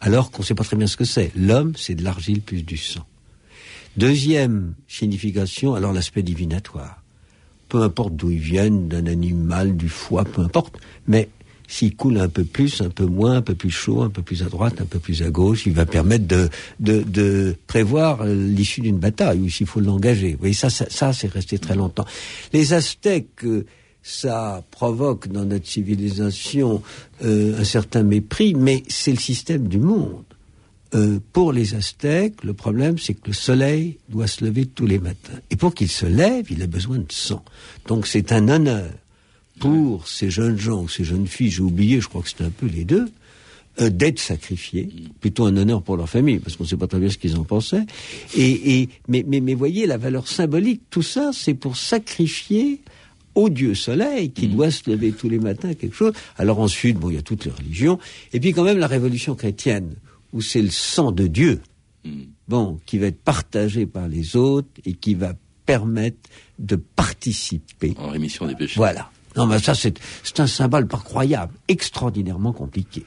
Alors 0.00 0.30
qu'on 0.30 0.42
ne 0.42 0.46
sait 0.46 0.54
pas 0.54 0.62
très 0.62 0.76
bien 0.76 0.86
ce 0.86 0.96
que 0.96 1.04
c'est. 1.04 1.32
L'homme, 1.34 1.72
c'est 1.76 1.96
de 1.96 2.04
l'argile 2.04 2.42
plus 2.42 2.62
du 2.62 2.76
sang. 2.76 3.04
Deuxième 3.96 4.74
signification, 4.88 5.74
alors 5.74 5.92
l'aspect 5.92 6.22
divinatoire. 6.22 7.02
Peu 7.68 7.82
importe 7.82 8.16
d'où 8.16 8.30
ils 8.30 8.38
viennent, 8.38 8.88
d'un 8.88 9.06
animal, 9.06 9.76
du 9.76 9.88
foie, 9.88 10.24
peu 10.24 10.42
importe, 10.42 10.78
mais 11.06 11.28
s'il 11.68 11.94
coule 11.94 12.18
un 12.18 12.28
peu 12.28 12.44
plus, 12.44 12.80
un 12.80 12.90
peu 12.90 13.06
moins, 13.06 13.36
un 13.36 13.42
peu 13.42 13.54
plus 13.54 13.70
chaud, 13.70 14.02
un 14.02 14.10
peu 14.10 14.22
plus 14.22 14.42
à 14.42 14.46
droite, 14.46 14.80
un 14.80 14.86
peu 14.86 14.98
plus 14.98 15.22
à 15.22 15.30
gauche, 15.30 15.66
il 15.66 15.72
va 15.72 15.86
permettre 15.86 16.26
de, 16.26 16.48
de, 16.80 17.02
de 17.02 17.54
prévoir 17.68 18.26
l'issue 18.26 18.80
d'une 18.80 18.98
bataille 18.98 19.38
ou 19.38 19.48
s'il 19.48 19.68
faut 19.68 19.80
l'engager. 19.80 20.32
Vous 20.32 20.40
voyez, 20.40 20.54
ça, 20.54 20.68
ça, 20.68 20.86
ça 20.90 21.12
c'est 21.12 21.30
resté 21.30 21.58
très 21.58 21.76
longtemps. 21.76 22.06
Les 22.52 22.72
Aztèques, 22.72 23.44
euh, 23.44 23.66
ça 24.02 24.64
provoque 24.72 25.28
dans 25.28 25.44
notre 25.44 25.68
civilisation 25.68 26.82
euh, 27.22 27.60
un 27.60 27.64
certain 27.64 28.02
mépris, 28.02 28.54
mais 28.54 28.82
c'est 28.88 29.12
le 29.12 29.18
système 29.18 29.68
du 29.68 29.78
monde. 29.78 30.24
Euh, 30.94 31.20
pour 31.32 31.52
les 31.52 31.74
Aztèques, 31.74 32.42
le 32.42 32.52
problème, 32.52 32.98
c'est 32.98 33.14
que 33.14 33.28
le 33.28 33.32
soleil 33.32 33.98
doit 34.08 34.26
se 34.26 34.44
lever 34.44 34.66
tous 34.66 34.86
les 34.86 34.98
matins. 34.98 35.38
Et 35.50 35.56
pour 35.56 35.74
qu'il 35.74 35.88
se 35.88 36.06
lève, 36.06 36.46
il 36.50 36.62
a 36.62 36.66
besoin 36.66 36.98
de 36.98 37.10
sang. 37.10 37.44
Donc 37.86 38.06
c'est 38.08 38.32
un 38.32 38.48
honneur 38.48 38.90
pour 39.60 40.08
ces 40.08 40.30
jeunes 40.30 40.58
gens 40.58 40.82
ou 40.82 40.88
ces 40.88 41.04
jeunes 41.04 41.26
filles, 41.26 41.50
j'ai 41.50 41.62
oublié, 41.62 42.00
je 42.00 42.08
crois 42.08 42.22
que 42.22 42.28
c'était 42.28 42.44
un 42.44 42.50
peu 42.50 42.66
les 42.66 42.84
deux, 42.84 43.08
euh, 43.80 43.88
d'être 43.88 44.18
sacrifiés, 44.18 44.88
plutôt 45.20 45.44
un 45.44 45.56
honneur 45.56 45.82
pour 45.82 45.96
leur 45.96 46.08
famille, 46.08 46.40
parce 46.40 46.56
qu'on 46.56 46.64
ne 46.64 46.68
sait 46.68 46.76
pas 46.76 46.88
très 46.88 46.98
bien 46.98 47.10
ce 47.10 47.18
qu'ils 47.18 47.36
en 47.36 47.44
pensaient. 47.44 47.86
Et, 48.36 48.80
et 48.80 48.88
mais, 49.06 49.24
mais, 49.28 49.40
mais 49.40 49.54
voyez 49.54 49.86
la 49.86 49.96
valeur 49.96 50.26
symbolique, 50.26 50.82
tout 50.90 51.02
ça, 51.02 51.30
c'est 51.32 51.54
pour 51.54 51.76
sacrifier 51.76 52.80
au 53.36 53.48
Dieu 53.48 53.74
Soleil 53.76 54.32
qui 54.32 54.48
mm. 54.48 54.52
doit 54.52 54.70
se 54.72 54.90
lever 54.90 55.12
tous 55.12 55.28
les 55.28 55.38
matins 55.38 55.72
quelque 55.74 55.94
chose. 55.94 56.14
Alors 56.36 56.58
ensuite, 56.58 56.98
bon, 56.98 57.10
il 57.10 57.14
y 57.14 57.18
a 57.18 57.22
toutes 57.22 57.44
les 57.44 57.52
religions, 57.52 57.98
et 58.32 58.40
puis 58.40 58.52
quand 58.52 58.64
même 58.64 58.78
la 58.78 58.88
Révolution 58.88 59.36
chrétienne, 59.36 59.94
où 60.32 60.40
c'est 60.40 60.62
le 60.62 60.70
sang 60.70 61.12
de 61.12 61.26
Dieu, 61.26 61.60
mm. 62.04 62.22
bon, 62.48 62.78
qui 62.86 62.98
va 62.98 63.06
être 63.06 63.22
partagé 63.22 63.86
par 63.86 64.08
les 64.08 64.36
autres 64.36 64.68
et 64.84 64.94
qui 64.94 65.14
va 65.14 65.34
permettre 65.66 66.28
de 66.58 66.76
participer 66.76 67.94
en 67.98 68.08
rémission 68.08 68.46
des 68.46 68.54
péchés. 68.54 68.76
Voilà. 68.76 69.10
Non, 69.36 69.46
mais 69.46 69.60
ça, 69.60 69.74
c'est 69.74 70.40
un 70.40 70.46
symbole 70.48 70.88
pas 70.88 70.98
croyable, 70.98 71.54
extraordinairement 71.68 72.52
compliqué. 72.52 73.04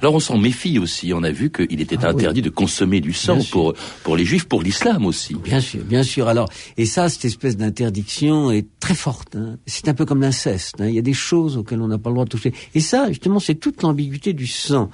Alors 0.00 0.14
on 0.14 0.20
s'en 0.20 0.38
méfie 0.38 0.78
aussi. 0.78 1.12
On 1.12 1.22
a 1.22 1.30
vu 1.30 1.50
qu'il 1.50 1.80
était 1.80 1.98
ah 2.02 2.08
interdit 2.08 2.42
de 2.42 2.50
consommer 2.50 3.00
du 3.00 3.12
sang 3.12 3.38
pour 3.50 3.74
pour 4.02 4.16
les 4.16 4.24
juifs, 4.24 4.46
pour 4.46 4.62
l'islam 4.62 5.06
aussi. 5.06 5.34
Bien 5.34 5.60
sûr, 5.60 5.82
bien 5.84 6.02
sûr. 6.02 6.28
Alors 6.28 6.48
et 6.76 6.86
ça, 6.86 7.08
cette 7.08 7.24
espèce 7.24 7.56
d'interdiction 7.56 8.50
est 8.50 8.66
très 8.80 8.94
forte. 8.94 9.36
Hein. 9.36 9.56
C'est 9.66 9.88
un 9.88 9.94
peu 9.94 10.04
comme 10.04 10.20
l'inceste. 10.20 10.80
Hein. 10.80 10.88
Il 10.88 10.94
y 10.94 10.98
a 10.98 11.02
des 11.02 11.12
choses 11.12 11.56
auxquelles 11.56 11.80
on 11.80 11.88
n'a 11.88 11.98
pas 11.98 12.10
le 12.10 12.14
droit 12.14 12.24
de 12.24 12.30
toucher. 12.30 12.52
Et 12.74 12.80
ça, 12.80 13.08
justement, 13.08 13.40
c'est 13.40 13.54
toute 13.54 13.82
l'ambiguïté 13.82 14.32
du 14.32 14.46
sang. 14.46 14.90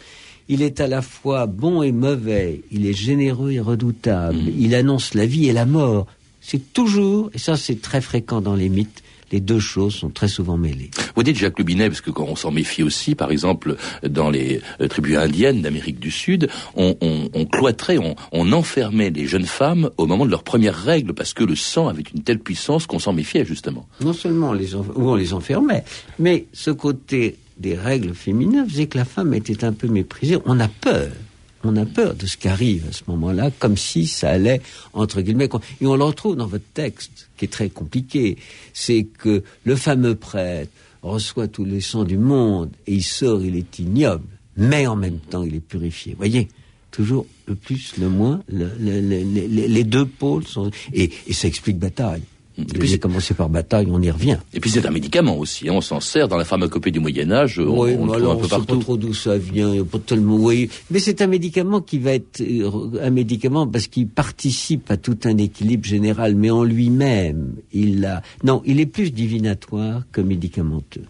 Il 0.53 0.61
est 0.61 0.83
à 0.83 0.87
la 0.87 1.01
fois 1.01 1.47
bon 1.47 1.83
et 1.83 1.93
mauvais. 1.93 2.61
Il 2.71 2.85
est 2.85 2.93
généreux 2.93 3.53
et 3.53 3.61
redoutable. 3.61 4.37
Mm. 4.37 4.53
Il 4.59 4.75
annonce 4.75 5.15
la 5.15 5.25
vie 5.25 5.49
et 5.49 5.53
la 5.55 5.65
mort. 5.65 6.07
C'est 6.43 6.75
toujours, 6.75 7.31
et 7.33 7.39
ça 7.39 7.57
c'est 7.57 7.81
très 7.81 8.03
fréquent 8.03 8.43
dans 8.43 8.55
les 8.55 8.69
mythes, 8.69 9.03
les 9.31 9.41
deux 9.41 9.61
choses 9.61 9.95
sont 9.95 10.11
très 10.11 10.29
souvent 10.29 10.59
mêlées. 10.59 10.91
Vous 11.17 11.23
dites 11.23 11.39
Jacques 11.39 11.59
Lubinet, 11.59 11.89
parce 11.89 12.03
que 12.03 12.11
quand 12.11 12.27
on 12.29 12.37
s'en 12.37 12.51
méfie 12.51 12.83
aussi, 12.83 13.15
par 13.15 13.31
exemple, 13.31 13.77
dans 14.07 14.29
les 14.29 14.61
euh, 14.83 14.89
tribus 14.89 15.17
indiennes 15.17 15.63
d'Amérique 15.63 15.99
du 15.99 16.11
Sud, 16.11 16.51
on, 16.77 16.95
cloîtrait, 17.51 17.97
on, 17.97 18.53
enfermait 18.53 19.09
les 19.09 19.27
jeunes 19.27 19.47
femmes 19.47 19.89
au 19.97 20.05
moment 20.05 20.27
de 20.27 20.31
leurs 20.31 20.43
premières 20.43 20.77
règles, 20.77 21.15
parce 21.15 21.33
que 21.33 21.45
le 21.45 21.57
sang 21.57 21.89
avait 21.89 22.05
une 22.15 22.23
telle 22.23 22.41
puissance 22.41 22.87
qu'on 22.87 22.99
s'en 22.99 23.15
méfiait, 23.15 23.47
justement. 23.47 23.89
Non 24.03 24.13
seulement 24.13 24.51
on 24.51 24.53
les, 24.53 24.75
on 24.75 25.15
les 25.15 25.33
enfermait, 25.33 25.85
mais 26.19 26.45
ce 26.53 26.71
côté 26.71 27.37
des 27.63 27.75
règles 27.75 28.15
féminines 28.15 28.67
faisait 28.69 28.87
que 28.87 28.99
la 28.99 29.05
femme 29.07 29.33
était 29.33 29.65
un 29.65 29.73
peu 29.73 29.89
méprisée. 29.89 30.37
On 30.45 30.61
a 30.61 30.69
peur 30.69 31.09
on 31.65 31.77
a 31.77 31.87
peur 31.87 32.17
de 32.17 32.27
ce 32.27 32.37
qui 32.37 32.49
arrive 32.49 32.85
à 32.89 32.93
ce 32.93 33.05
moment-là, 33.07 33.53
comme 33.61 33.77
si 33.77 34.09
ça 34.09 34.31
allait, 34.31 34.61
entre 34.95 35.21
guillemets, 35.21 35.49
et 35.81 35.87
on 35.87 35.95
le 35.95 36.03
retrouve 36.03 36.35
dans 36.35 36.49
votre 36.49 36.65
texte, 36.75 37.29
qui 37.37 37.45
est 37.45 37.49
très 37.49 37.69
compliqué, 37.71 38.37
c'est 38.73 39.05
que 39.05 39.45
le 39.63 39.77
fameux 39.77 40.17
prêtre 40.17 40.73
reçoit 41.03 41.47
tous 41.47 41.65
les 41.65 41.81
sangs 41.81 42.03
du 42.03 42.19
monde, 42.19 42.71
et 42.89 42.95
il 42.95 43.05
sort, 43.05 43.45
il 43.45 43.55
est 43.55 43.79
ignoble, 43.79 44.25
mais 44.57 44.89
en 44.89 44.97
même 44.97 45.21
temps, 45.21 45.45
il 45.45 45.55
est 45.55 45.61
purifié. 45.61 46.17
Voyez 46.19 46.49
toujours 46.91 47.27
le 47.47 47.55
plus, 47.55 47.95
le 47.97 48.09
moins. 48.09 48.43
le- 48.49 48.73
le- 48.81 49.01
le- 49.01 49.23
les, 49.23 49.69
les 49.69 49.85
deux 49.85 50.05
pôles 50.07 50.45
sont 50.45 50.69
et, 50.93 51.13
et 51.29 51.33
ça 51.33 51.47
explique 51.47 51.79
bataille. 51.79 52.23
Et 52.59 52.65
puis 52.65 52.89
c'est- 52.89 52.99
commencé 52.99 53.35
par 53.35 53.49
bataille, 53.49 53.87
on 53.91 54.01
y 54.03 54.11
revient. 54.11 54.39
Et 54.53 54.61
puis 54.61 54.71
c'est 54.71 54.85
un 54.87 54.91
médicament 54.91 55.37
aussi, 55.39 55.69
hein, 55.69 55.73
on 55.75 55.81
s'en 55.81 56.01
sert 56.01 56.29
dans 56.29 56.37
la 56.37 56.45
pharmacopée 56.45 56.91
du 56.91 57.01
Moyen 57.01 57.31
Âge, 57.33 57.59
on, 57.59 57.83
oui, 57.85 57.95
on 57.99 58.05
le 58.07 58.13
trouve 58.13 58.15
alors 58.15 58.33
un 58.33 58.35
on 58.35 58.39
peu 58.39 58.45
sait 58.45 58.51
pas 58.51 58.57
partout. 58.59 58.77
trop 58.79 58.97
d'où 58.97 59.15
ça 59.15 59.39
vient, 59.39 59.83
pas 59.85 59.99
tellement. 59.99 60.37
Oui, 60.37 60.69
mais 60.91 60.99
c'est 60.99 61.23
un 61.23 61.27
médicament 61.27 61.81
qui 61.81 61.99
va 61.99 62.13
être 62.13 62.41
euh, 62.43 62.71
un 63.03 63.11
médicament 63.11 63.67
parce 63.67 63.87
qu'il 63.87 64.07
participe 64.09 64.91
à 64.91 64.97
tout 64.97 65.19
un 65.25 65.37
équilibre 65.39 65.85
général, 65.85 66.35
mais 66.37 66.51
en 66.51 66.63
lui-même, 66.65 67.55
il 67.73 68.05
a. 68.05 68.23
Non, 68.45 68.63
il 68.67 68.81
est 68.81 68.87
plus 68.87 69.11
divinatoire 69.13 70.03
que 70.13 70.21
médicamenteux. 70.21 71.03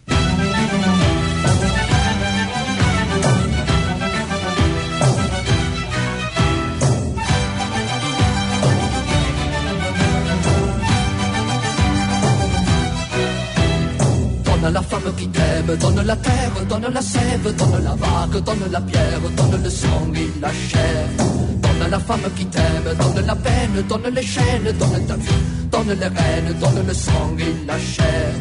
Donne 14.63 14.75
la 14.75 14.81
femme 14.81 15.13
qui 15.17 15.27
t'aime, 15.27 15.75
donne 15.75 16.05
la 16.05 16.15
terre, 16.15 16.65
donne 16.69 16.87
la 16.93 17.01
sève, 17.01 17.53
donne 17.57 17.83
la 17.83 17.95
vague, 17.95 18.43
donne 18.45 18.71
la 18.71 18.79
pierre, 18.79 19.19
donne 19.35 19.61
le 19.61 19.69
sang 19.69 20.07
et 20.15 20.39
la 20.39 20.53
chair. 20.53 21.03
Donne 21.17 21.91
la 21.91 21.99
femme 21.99 22.29
qui 22.33 22.45
t'aime, 22.45 22.95
donne 22.97 23.25
la 23.25 23.35
peine, 23.35 23.83
donne 23.89 24.13
les 24.15 24.23
chaînes, 24.23 24.71
donne 24.79 25.05
ta 25.05 25.15
vie, 25.17 25.43
donne 25.69 25.99
les 25.99 26.07
rênes, 26.07 26.55
donne 26.61 26.87
le 26.87 26.93
sang 26.93 27.35
et 27.39 27.67
la 27.67 27.77
chair. 27.77 28.33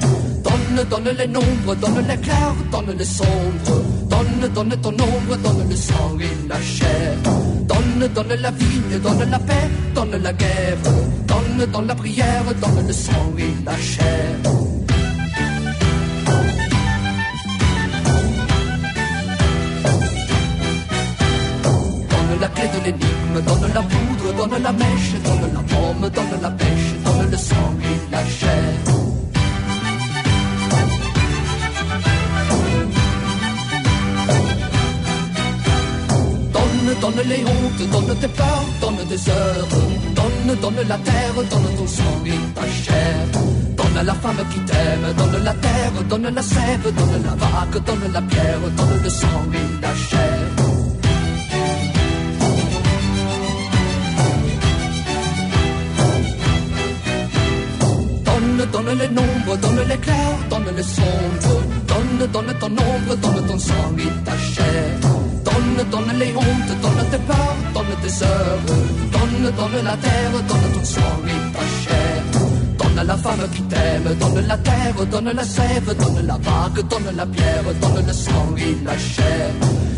Donne, 0.45 0.87
donne 0.89 1.17
les 1.19 1.27
nombres, 1.27 1.75
donne 1.75 2.07
les 2.07 2.17
clairs, 2.19 2.55
donne 2.71 2.97
les 2.97 3.05
sombres. 3.05 3.83
Donne, 4.09 4.53
donne 4.55 4.77
ton 4.81 4.91
ombre, 4.91 5.37
donne 5.43 5.69
le 5.69 5.75
sang 5.75 6.17
et 6.21 6.49
la 6.49 6.61
chair. 6.61 7.17
Donne, 7.67 8.09
donne 8.15 8.41
la 8.41 8.51
vigne, 8.53 9.01
donne 9.03 9.29
la 9.29 9.39
paix, 9.41 9.69
donne 9.93 10.23
la 10.23 10.33
guerre. 10.33 10.79
Donne, 11.27 11.67
donne 11.73 11.87
la 11.89 11.95
prière, 11.97 12.45
donne 12.61 12.87
le 12.87 12.93
sang 12.93 13.35
et 13.39 13.65
la 13.65 13.77
chair. 13.77 14.82
Donne 24.53 24.63
la 24.63 24.73
mèche, 24.73 25.13
donne 25.25 25.53
la 25.55 25.63
pomme, 25.73 26.11
donne 26.11 26.43
la 26.43 26.51
pêche, 26.51 26.91
donne 27.05 27.31
le 27.31 27.37
sang 27.37 27.71
et 27.91 28.13
la 28.13 28.23
chair. 28.39 28.73
Donne, 36.53 37.01
donne 37.01 37.29
les 37.29 37.45
hontes, 37.53 37.91
donne 37.93 38.19
tes 38.19 38.29
peurs, 38.29 38.67
donne 38.81 39.09
des 39.09 39.29
heures. 39.31 39.69
Donne, 40.17 40.59
donne 40.61 40.89
la 40.89 40.99
terre, 40.99 41.35
donne 41.35 41.77
ton 41.79 41.87
sang 41.87 42.17
et 42.27 42.55
ta 42.55 42.67
chair. 42.85 43.17
Donne 43.77 44.07
la 44.07 44.15
femme 44.15 44.45
qui 44.53 44.61
t'aime, 44.61 45.07
donne 45.17 45.45
la 45.45 45.55
terre, 45.55 45.93
donne 46.09 46.35
la 46.35 46.43
sève, 46.43 46.95
donne 46.99 47.23
la 47.25 47.35
vague, 47.43 47.85
donne 47.87 48.13
la 48.13 48.23
pierre, 48.23 48.61
donne 48.77 49.03
le 49.03 49.11
sang 49.11 49.45
et 49.55 49.83
la 49.83 49.95
chair. 49.95 50.62
Donne 60.73 60.85
sombres. 60.85 61.63
Donne, 61.87 62.31
donne 62.33 62.55
ton 62.59 62.67
ombre, 62.67 63.17
donne 63.17 63.47
ton 63.47 63.59
sang 63.59 63.97
et 63.99 64.25
ta 64.25 64.37
chair. 64.39 65.01
Donne, 65.45 65.91
donne 65.91 66.19
les 66.19 66.35
hontes, 66.35 66.73
donne 66.83 67.07
tes 67.11 67.19
peurs, 67.29 67.57
donne 67.75 67.97
tes 68.03 68.25
heures. 68.25 68.61
Donne, 69.13 69.53
donne 69.57 69.85
la 69.85 69.97
terre, 69.97 70.33
donne 70.49 70.73
ton 70.75 70.85
sang 70.85 71.19
et 71.27 71.53
ta 71.55 71.65
chair. 71.83 72.23
Donne 72.79 73.07
la 73.07 73.17
femme 73.17 73.49
qui 73.55 73.63
t'aime, 73.63 74.15
donne 74.21 74.47
la 74.47 74.59
terre, 74.59 75.07
donne 75.11 75.33
la 75.35 75.45
sève, 75.45 75.97
donne 75.99 76.27
la 76.27 76.35
vague, 76.35 76.89
donne 76.89 77.17
la 77.17 77.27
pierre, 77.27 77.65
donne 77.81 78.07
le 78.07 78.13
sang 78.13 78.55
et 78.57 78.85
la 78.85 78.99
chair. 78.99 79.51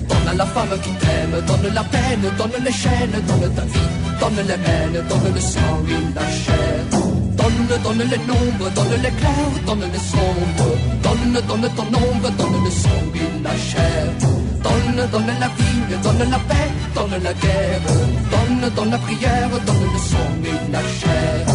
Donne 0.09 0.37
la 0.37 0.47
femme 0.47 0.79
qui 0.83 0.91
t'aime, 0.91 1.37
donne 1.47 1.75
la 1.75 1.85
peine, 1.85 2.27
donne 2.39 2.65
les 2.65 2.73
chaînes, 2.73 3.23
donne 3.29 3.55
ta 3.55 3.63
vie, 3.63 3.91
donne 4.21 4.47
les 4.47 4.55
rênes, 4.55 5.05
donne 5.09 5.35
le 5.35 5.41
sang 5.41 5.83
et 5.89 6.15
la 6.15 6.27
chair. 6.31 6.94
Donne, 7.37 7.83
donne 7.83 8.09
les 8.09 8.19
nombres, 8.19 8.71
donne 8.75 9.03
les 9.03 9.11
clairs, 9.11 9.57
donne 9.67 9.87
les 9.93 9.99
sombres. 10.13 10.75
Donne, 11.03 11.33
donne 11.49 11.69
ton 11.77 11.87
ombre, 11.87 12.31
donne 12.39 12.65
le 12.65 12.71
sang 12.71 13.05
et 13.15 13.43
la 13.43 13.57
chair. 13.57 14.05
Donne, 14.63 15.09
donne 15.13 15.33
la 15.41 15.49
vigne, 15.59 15.97
donne 16.03 16.31
la 16.31 16.39
paix, 16.39 16.71
donne 16.95 17.23
la 17.23 17.33
guerre. 17.35 17.81
Donne, 18.33 18.71
donne 18.77 18.91
la 18.91 18.99
prière, 18.99 19.51
donne 19.67 19.85
le 19.95 20.01
sang 20.11 20.33
et 20.45 20.73
la 20.73 20.81
chair. 20.99 21.47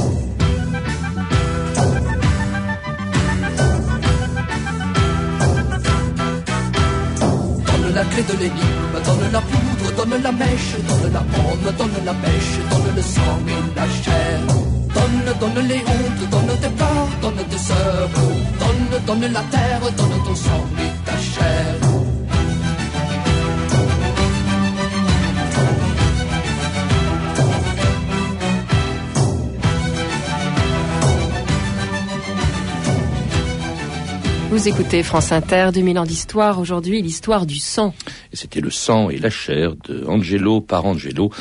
Donne 7.66 7.94
la 7.96 8.04
clé 8.04 8.24
de 8.24 8.34
l'énigme, 8.42 8.98
donne 9.06 9.32
la 9.32 9.42
poudre, 9.42 9.92
donne 9.98 10.22
la 10.22 10.32
mèche, 10.32 10.76
donne 10.88 11.14
la 11.14 11.20
pomme, 11.20 11.74
donne 11.78 12.06
la 12.06 12.14
pêche, 12.14 12.60
donne 12.70 12.96
le 12.96 13.02
sang 13.02 13.40
et 13.48 13.76
la 13.76 13.86
chair. 14.04 14.79
Donne, 14.94 15.34
donne 15.40 15.68
les 15.68 15.82
hontes, 15.92 16.30
donne 16.32 16.60
tes 16.62 16.70
peurs, 16.70 17.10
donne 17.22 17.46
tes 17.50 17.58
sœurs. 17.58 18.10
Donne, 18.60 19.06
donne 19.06 19.34
la 19.34 19.42
terre, 19.52 19.82
donne 19.98 20.24
ton 20.26 20.36
sang 20.36 20.99
Vous 34.60 34.68
écoutez 34.68 35.04
France 35.04 35.32
Inter, 35.32 35.70
2000 35.74 36.00
ans 36.00 36.04
d'histoire. 36.04 36.60
Aujourd'hui, 36.60 37.02
l'histoire 37.02 37.46
du 37.46 37.60
sang. 37.60 37.94
Et 38.34 38.36
c'était 38.36 38.60
le 38.60 38.70
sang 38.70 39.10
et 39.10 39.18
la 39.18 39.30
chair 39.30 39.74
de 39.88 40.04
Angelo 40.06 40.60
Parangelo. 40.60 41.32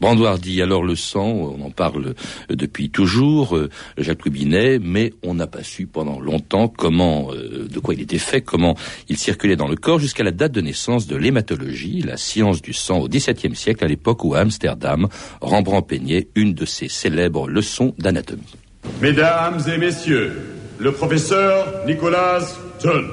Brandoir 0.00 0.38
dit 0.38 0.62
alors 0.62 0.84
le 0.84 0.94
sang, 0.94 1.26
on 1.26 1.60
en 1.60 1.72
parle 1.72 2.14
depuis 2.48 2.88
toujours, 2.88 3.56
euh, 3.56 3.68
Jacques 3.98 4.22
Rubinet, 4.22 4.78
mais 4.78 5.12
on 5.24 5.34
n'a 5.34 5.48
pas 5.48 5.64
su 5.64 5.86
pendant 5.86 6.20
longtemps 6.20 6.68
comment, 6.68 7.32
euh, 7.32 7.66
de 7.68 7.80
quoi 7.80 7.94
il 7.94 8.00
était 8.00 8.16
fait, 8.16 8.42
comment 8.42 8.76
il 9.08 9.16
circulait 9.16 9.56
dans 9.56 9.66
le 9.66 9.74
corps 9.74 9.98
jusqu'à 9.98 10.22
la 10.22 10.30
date 10.30 10.52
de 10.52 10.60
naissance 10.60 11.08
de 11.08 11.16
l'hématologie, 11.16 12.02
la 12.02 12.16
science 12.16 12.62
du 12.62 12.74
sang 12.74 13.00
au 13.00 13.08
XVIIe 13.08 13.56
siècle, 13.56 13.84
à 13.84 13.88
l'époque 13.88 14.22
où 14.22 14.36
à 14.36 14.38
Amsterdam, 14.38 15.08
Rembrandt 15.40 15.88
peignait 15.88 16.28
une 16.36 16.54
de 16.54 16.64
ses 16.64 16.88
célèbres 16.88 17.48
leçons 17.48 17.92
d'anatomie. 17.98 18.54
Mesdames 19.02 19.58
et 19.66 19.78
messieurs, 19.78 20.54
le 20.78 20.92
professeur 20.92 21.84
Nicolas 21.84 22.67
John. 22.82 23.06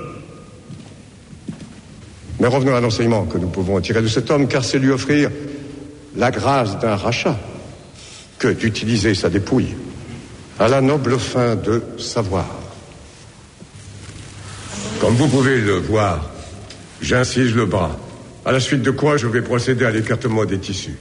Mais 2.39 2.47
revenons 2.47 2.75
à 2.75 2.81
l'enseignement 2.81 3.25
que 3.25 3.37
nous 3.37 3.47
pouvons 3.47 3.79
tirer 3.79 4.01
de 4.01 4.07
cet 4.07 4.29
homme, 4.29 4.47
car 4.47 4.63
c'est 4.63 4.79
lui 4.79 4.91
offrir 4.91 5.31
la 6.15 6.31
grâce 6.31 6.77
d'un 6.79 6.95
rachat 6.95 7.37
que 8.39 8.49
d'utiliser 8.49 9.15
sa 9.15 9.29
dépouille 9.29 9.75
à 10.59 10.67
la 10.67 10.81
noble 10.81 11.17
fin 11.17 11.55
de 11.55 11.81
savoir. 11.97 12.45
Comme 14.99 15.15
vous 15.15 15.27
pouvez 15.27 15.59
le 15.59 15.75
voir, 15.75 16.29
j'incise 17.01 17.53
le 17.53 17.65
bras, 17.65 17.97
à 18.45 18.51
la 18.51 18.59
suite 18.59 18.81
de 18.81 18.91
quoi 18.91 19.17
je 19.17 19.27
vais 19.27 19.41
procéder 19.41 19.85
à 19.85 19.91
l'écartement 19.91 20.45
des 20.45 20.59
tissus. 20.59 20.97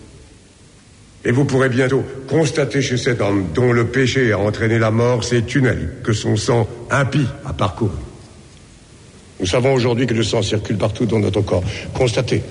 Et 1.24 1.32
vous 1.32 1.44
pourrez 1.44 1.68
bientôt 1.68 2.04
constater 2.28 2.82
chez 2.82 2.96
cet 2.96 3.20
homme 3.20 3.46
dont 3.54 3.72
le 3.72 3.86
péché 3.86 4.32
a 4.32 4.38
entraîné 4.38 4.78
la 4.78 4.90
mort 4.90 5.24
ces 5.24 5.42
tunnels 5.42 5.94
que 6.02 6.12
son 6.12 6.36
sang 6.36 6.68
impie 6.90 7.26
a 7.46 7.52
parcouru. 7.52 7.96
Nous 9.44 9.50
savons 9.50 9.74
aujourd'hui 9.74 10.06
que 10.06 10.14
le 10.14 10.22
sang 10.22 10.40
circule 10.40 10.78
partout 10.78 11.04
dans 11.04 11.18
notre 11.18 11.42
corps. 11.42 11.62
Constatez 11.92 12.42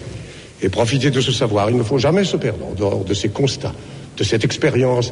et 0.62 0.70
profitez 0.70 1.10
de 1.10 1.22
ce 1.22 1.32
savoir. 1.32 1.72
Il 1.72 1.76
ne 1.76 1.82
faut 1.82 1.98
jamais 1.98 2.24
se 2.24 2.38
perdre 2.38 2.68
en 2.68 2.76
dehors 2.76 3.04
de 3.04 3.16
ces 3.16 3.30
constats, 3.30 3.74
de 4.16 4.24
cette 4.24 4.46
expérience 4.46 5.12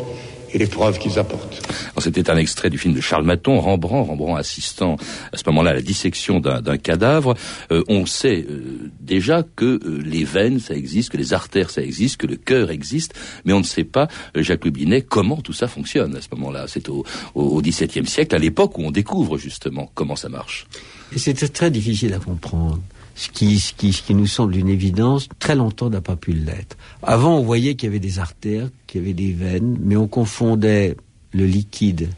et 0.54 0.58
les 0.58 0.68
preuves 0.68 1.00
qu'ils 1.00 1.20
apportent. 1.20 1.62
Alors, 1.92 2.04
C'était 2.04 2.30
un 2.30 2.38
extrait 2.38 2.70
du 2.70 2.78
film 2.78 2.94
de 2.94 3.02
Charles 3.02 3.26
Maton, 3.26 3.60
Rembrandt, 3.60 4.10
Rembrandt 4.10 4.40
assistant 4.40 4.96
à 5.32 5.38
ce 5.38 5.44
moment-là 5.48 5.72
à 5.72 5.74
la 5.74 5.82
dissection 5.82 6.40
d'un 6.40 6.62
d'un 6.62 6.78
cadavre. 6.78 7.36
Euh, 7.72 7.84
on 7.88 8.06
sait 8.06 8.46
euh, 8.50 8.92
déjà 9.00 9.44
que 9.44 9.80
euh, 9.84 10.02
les 10.04 10.24
veines, 10.24 10.60
ça 10.60 10.76
existe, 10.76 11.10
que 11.10 11.18
les 11.18 11.34
artères, 11.34 11.70
ça 11.70 11.82
existe, 11.82 12.18
que 12.18 12.28
le 12.28 12.36
cœur 12.36 12.72
existe, 12.72 13.14
mais 13.46 13.54
on 13.54 13.60
ne 13.60 13.66
sait 13.66 13.84
pas, 13.84 14.08
euh, 14.38 14.44
Jacques 14.44 14.66
Lubinet, 14.66 15.02
comment 15.02 15.42
tout 15.42 15.54
ça 15.54 15.68
fonctionne 15.68 16.16
à 16.16 16.22
ce 16.22 16.28
moment-là. 16.36 16.66
C'est 16.68 16.90
au, 16.90 17.06
au, 17.36 17.44
au 17.44 17.62
XVIIe 17.62 18.08
siècle, 18.08 18.36
à 18.36 18.40
l'époque 18.40 18.78
où 18.78 18.84
on 18.84 18.92
découvre 18.92 19.38
justement 19.38 19.92
comment 19.94 20.16
ça 20.16 20.30
marche. 20.30 20.68
Et 21.14 21.20
c'était 21.20 21.48
très 21.48 21.72
difficile 21.72 22.14
à 22.14 22.20
comprendre. 22.20 22.80
Ce 23.16 23.30
qui, 23.30 23.60
ce, 23.60 23.74
qui, 23.74 23.94
ce 23.94 24.02
qui 24.02 24.14
nous 24.14 24.28
semble 24.28 24.56
une 24.56 24.70
évidence, 24.70 25.28
très 25.40 25.56
longtemps 25.56 25.90
n'a 25.90 26.02
pas 26.02 26.16
pu 26.16 26.32
l'être. 26.32 26.78
Avant, 27.04 27.38
on 27.38 27.44
voyait 27.44 27.76
qu'il 27.76 27.88
y 27.88 27.90
avait 27.90 28.00
des 28.00 28.20
artères, 28.20 28.70
qu'il 28.88 29.02
y 29.02 29.04
avait 29.04 29.14
des 29.14 29.34
veines, 29.34 29.78
mais 29.82 29.96
on 29.96 30.08
confondait 30.08 30.98
le 31.34 31.46
liquide 31.46 32.10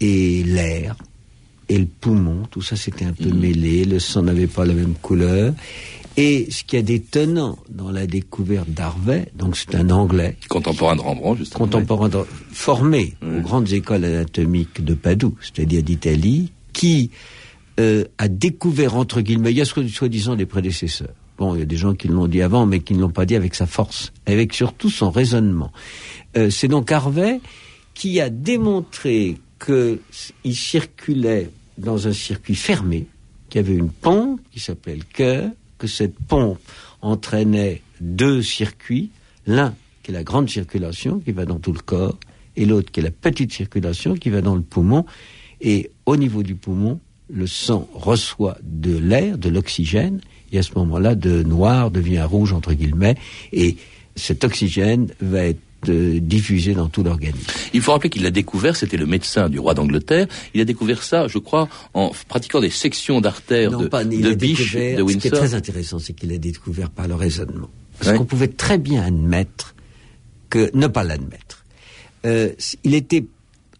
et 0.00 0.42
l'air 0.44 0.96
et 1.68 1.78
le 1.78 1.86
poumon. 1.86 2.42
Tout 2.50 2.62
ça, 2.62 2.76
c'était 2.76 3.04
un 3.04 3.12
peu 3.12 3.30
mêlé. 3.30 3.84
Le 3.84 3.98
sang 3.98 4.22
n'avait 4.22 4.46
pas 4.46 4.64
la 4.64 4.74
même 4.74 4.94
couleur. 4.94 5.54
Et 6.16 6.46
ce 6.50 6.62
qui 6.62 6.76
est 6.76 6.82
d'étonnant 6.82 7.58
dans 7.68 7.90
la 7.90 8.06
découverte 8.06 8.70
d'Harvey, 8.70 9.26
donc 9.34 9.56
c'est 9.56 9.74
un 9.74 9.90
Anglais. 9.90 10.36
Contemporain 10.48 10.94
de 10.94 11.00
Rembrandt, 11.00 11.38
justement. 11.38 11.64
Contemporain 11.64 12.08
de, 12.08 12.18
formé 12.52 13.14
aux 13.22 13.40
grandes 13.40 13.72
écoles 13.72 14.04
anatomiques 14.04 14.84
de 14.84 14.94
Padoue, 14.94 15.34
c'est-à-dire 15.40 15.82
d'Italie, 15.82 16.52
qui 16.72 17.10
euh, 17.80 18.04
a 18.18 18.28
découvert, 18.28 18.96
entre 18.96 19.20
guillemets, 19.20 19.50
il 19.50 19.58
y 19.58 19.60
a 19.60 19.64
soi-disant 19.64 20.36
des 20.36 20.46
prédécesseurs. 20.46 21.14
Bon, 21.38 21.54
il 21.54 21.58
y 21.58 21.62
a 21.62 21.66
des 21.66 21.76
gens 21.76 21.94
qui 21.94 22.06
l'ont 22.08 22.28
dit 22.28 22.42
avant, 22.42 22.66
mais 22.66 22.80
qui 22.80 22.94
ne 22.94 23.00
l'ont 23.00 23.10
pas 23.10 23.26
dit 23.26 23.34
avec 23.34 23.54
sa 23.54 23.66
force, 23.66 24.12
avec 24.26 24.54
surtout 24.54 24.90
son 24.90 25.10
raisonnement. 25.10 25.72
Euh, 26.36 26.50
c'est 26.50 26.68
donc 26.68 26.92
Harvey 26.92 27.40
qui 27.94 28.20
a 28.20 28.30
démontré 28.30 29.36
qu'il 29.64 30.56
circulait 30.56 31.50
dans 31.78 32.06
un 32.06 32.12
circuit 32.12 32.54
fermé, 32.54 33.06
qu'il 33.48 33.60
y 33.60 33.64
avait 33.64 33.76
une 33.76 33.90
pompe 33.90 34.40
qui 34.52 34.60
s'appelait 34.60 34.96
le 34.96 35.04
cœur, 35.12 35.50
que 35.78 35.86
cette 35.86 36.18
pompe 36.28 36.60
entraînait 37.02 37.82
deux 38.00 38.42
circuits, 38.42 39.10
l'un 39.46 39.74
qui 40.02 40.10
est 40.10 40.14
la 40.14 40.22
grande 40.22 40.48
circulation 40.48 41.18
qui 41.18 41.32
va 41.32 41.46
dans 41.46 41.58
tout 41.58 41.72
le 41.72 41.80
corps, 41.80 42.18
et 42.56 42.66
l'autre 42.66 42.92
qui 42.92 43.00
est 43.00 43.02
la 43.02 43.10
petite 43.10 43.52
circulation 43.52 44.14
qui 44.14 44.30
va 44.30 44.40
dans 44.40 44.54
le 44.54 44.62
poumon. 44.62 45.04
Et 45.60 45.90
au 46.06 46.16
niveau 46.16 46.42
du 46.42 46.54
poumon, 46.54 47.00
le 47.28 47.46
sang 47.46 47.88
reçoit 47.94 48.58
de 48.62 48.96
l'air, 48.96 49.38
de 49.38 49.48
l'oxygène, 49.48 50.20
et 50.52 50.58
à 50.58 50.62
ce 50.62 50.72
moment-là, 50.76 51.14
de 51.14 51.42
noir 51.42 51.90
devient 51.90 52.22
rouge, 52.22 52.52
entre 52.52 52.74
guillemets, 52.74 53.16
et 53.52 53.76
cet 54.16 54.44
oxygène 54.44 55.08
va 55.20 55.44
être 55.46 55.60
euh, 55.88 56.20
diffusé 56.20 56.74
dans 56.74 56.88
tout 56.88 57.02
l'organisme. 57.02 57.50
Il 57.72 57.80
faut 57.80 57.92
rappeler 57.92 58.10
qu'il 58.10 58.22
l'a 58.22 58.30
découvert, 58.30 58.76
c'était 58.76 58.96
le 58.96 59.06
médecin 59.06 59.48
du 59.48 59.58
roi 59.58 59.74
d'Angleterre, 59.74 60.26
il 60.54 60.60
a 60.60 60.64
découvert 60.64 61.02
ça, 61.02 61.28
je 61.28 61.38
crois, 61.38 61.68
en 61.92 62.12
pratiquant 62.28 62.60
des 62.60 62.70
sections 62.70 63.20
d'artères 63.20 63.76
de, 63.76 63.86
pas, 63.86 64.04
de 64.04 64.34
biche 64.34 64.74
de 64.74 65.02
Windsor. 65.02 65.08
Ce 65.10 65.18
qui 65.18 65.28
est 65.28 65.30
très 65.30 65.54
intéressant, 65.54 65.98
c'est 65.98 66.12
qu'il 66.12 66.32
a 66.32 66.38
découvert 66.38 66.90
par 66.90 67.08
le 67.08 67.14
raisonnement. 67.14 67.70
Parce 67.98 68.16
qu'on 68.16 68.24
pouvait 68.24 68.48
très 68.48 68.78
bien 68.78 69.04
admettre 69.04 69.74
que, 70.50 70.70
ne 70.74 70.86
pas 70.86 71.04
l'admettre. 71.04 71.64
Euh, 72.26 72.52
il 72.82 72.94
était 72.94 73.24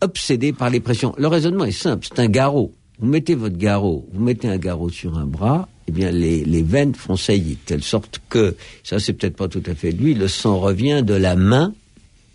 obsédé 0.00 0.52
par 0.52 0.70
les 0.70 0.80
pressions. 0.80 1.14
Le 1.18 1.28
raisonnement 1.28 1.64
est 1.64 1.72
simple, 1.72 2.06
c'est 2.08 2.20
un 2.20 2.28
garrot. 2.28 2.72
Vous 2.98 3.06
mettez 3.06 3.34
votre 3.34 3.56
garrot, 3.56 4.08
vous 4.12 4.22
mettez 4.22 4.48
un 4.48 4.58
garrot 4.58 4.88
sur 4.88 5.18
un 5.18 5.26
bras, 5.26 5.68
eh 5.88 5.92
bien 5.92 6.10
les, 6.10 6.44
les 6.44 6.62
veines 6.62 6.94
font 6.94 7.16
saillir, 7.16 7.56
de 7.56 7.66
telle 7.66 7.82
sorte 7.82 8.20
que, 8.28 8.56
ça 8.82 8.98
c'est 8.98 9.12
peut-être 9.14 9.36
pas 9.36 9.48
tout 9.48 9.62
à 9.66 9.74
fait 9.74 9.90
lui, 9.90 10.14
le 10.14 10.28
sang 10.28 10.58
revient 10.58 11.02
de 11.04 11.14
la 11.14 11.34
main 11.34 11.74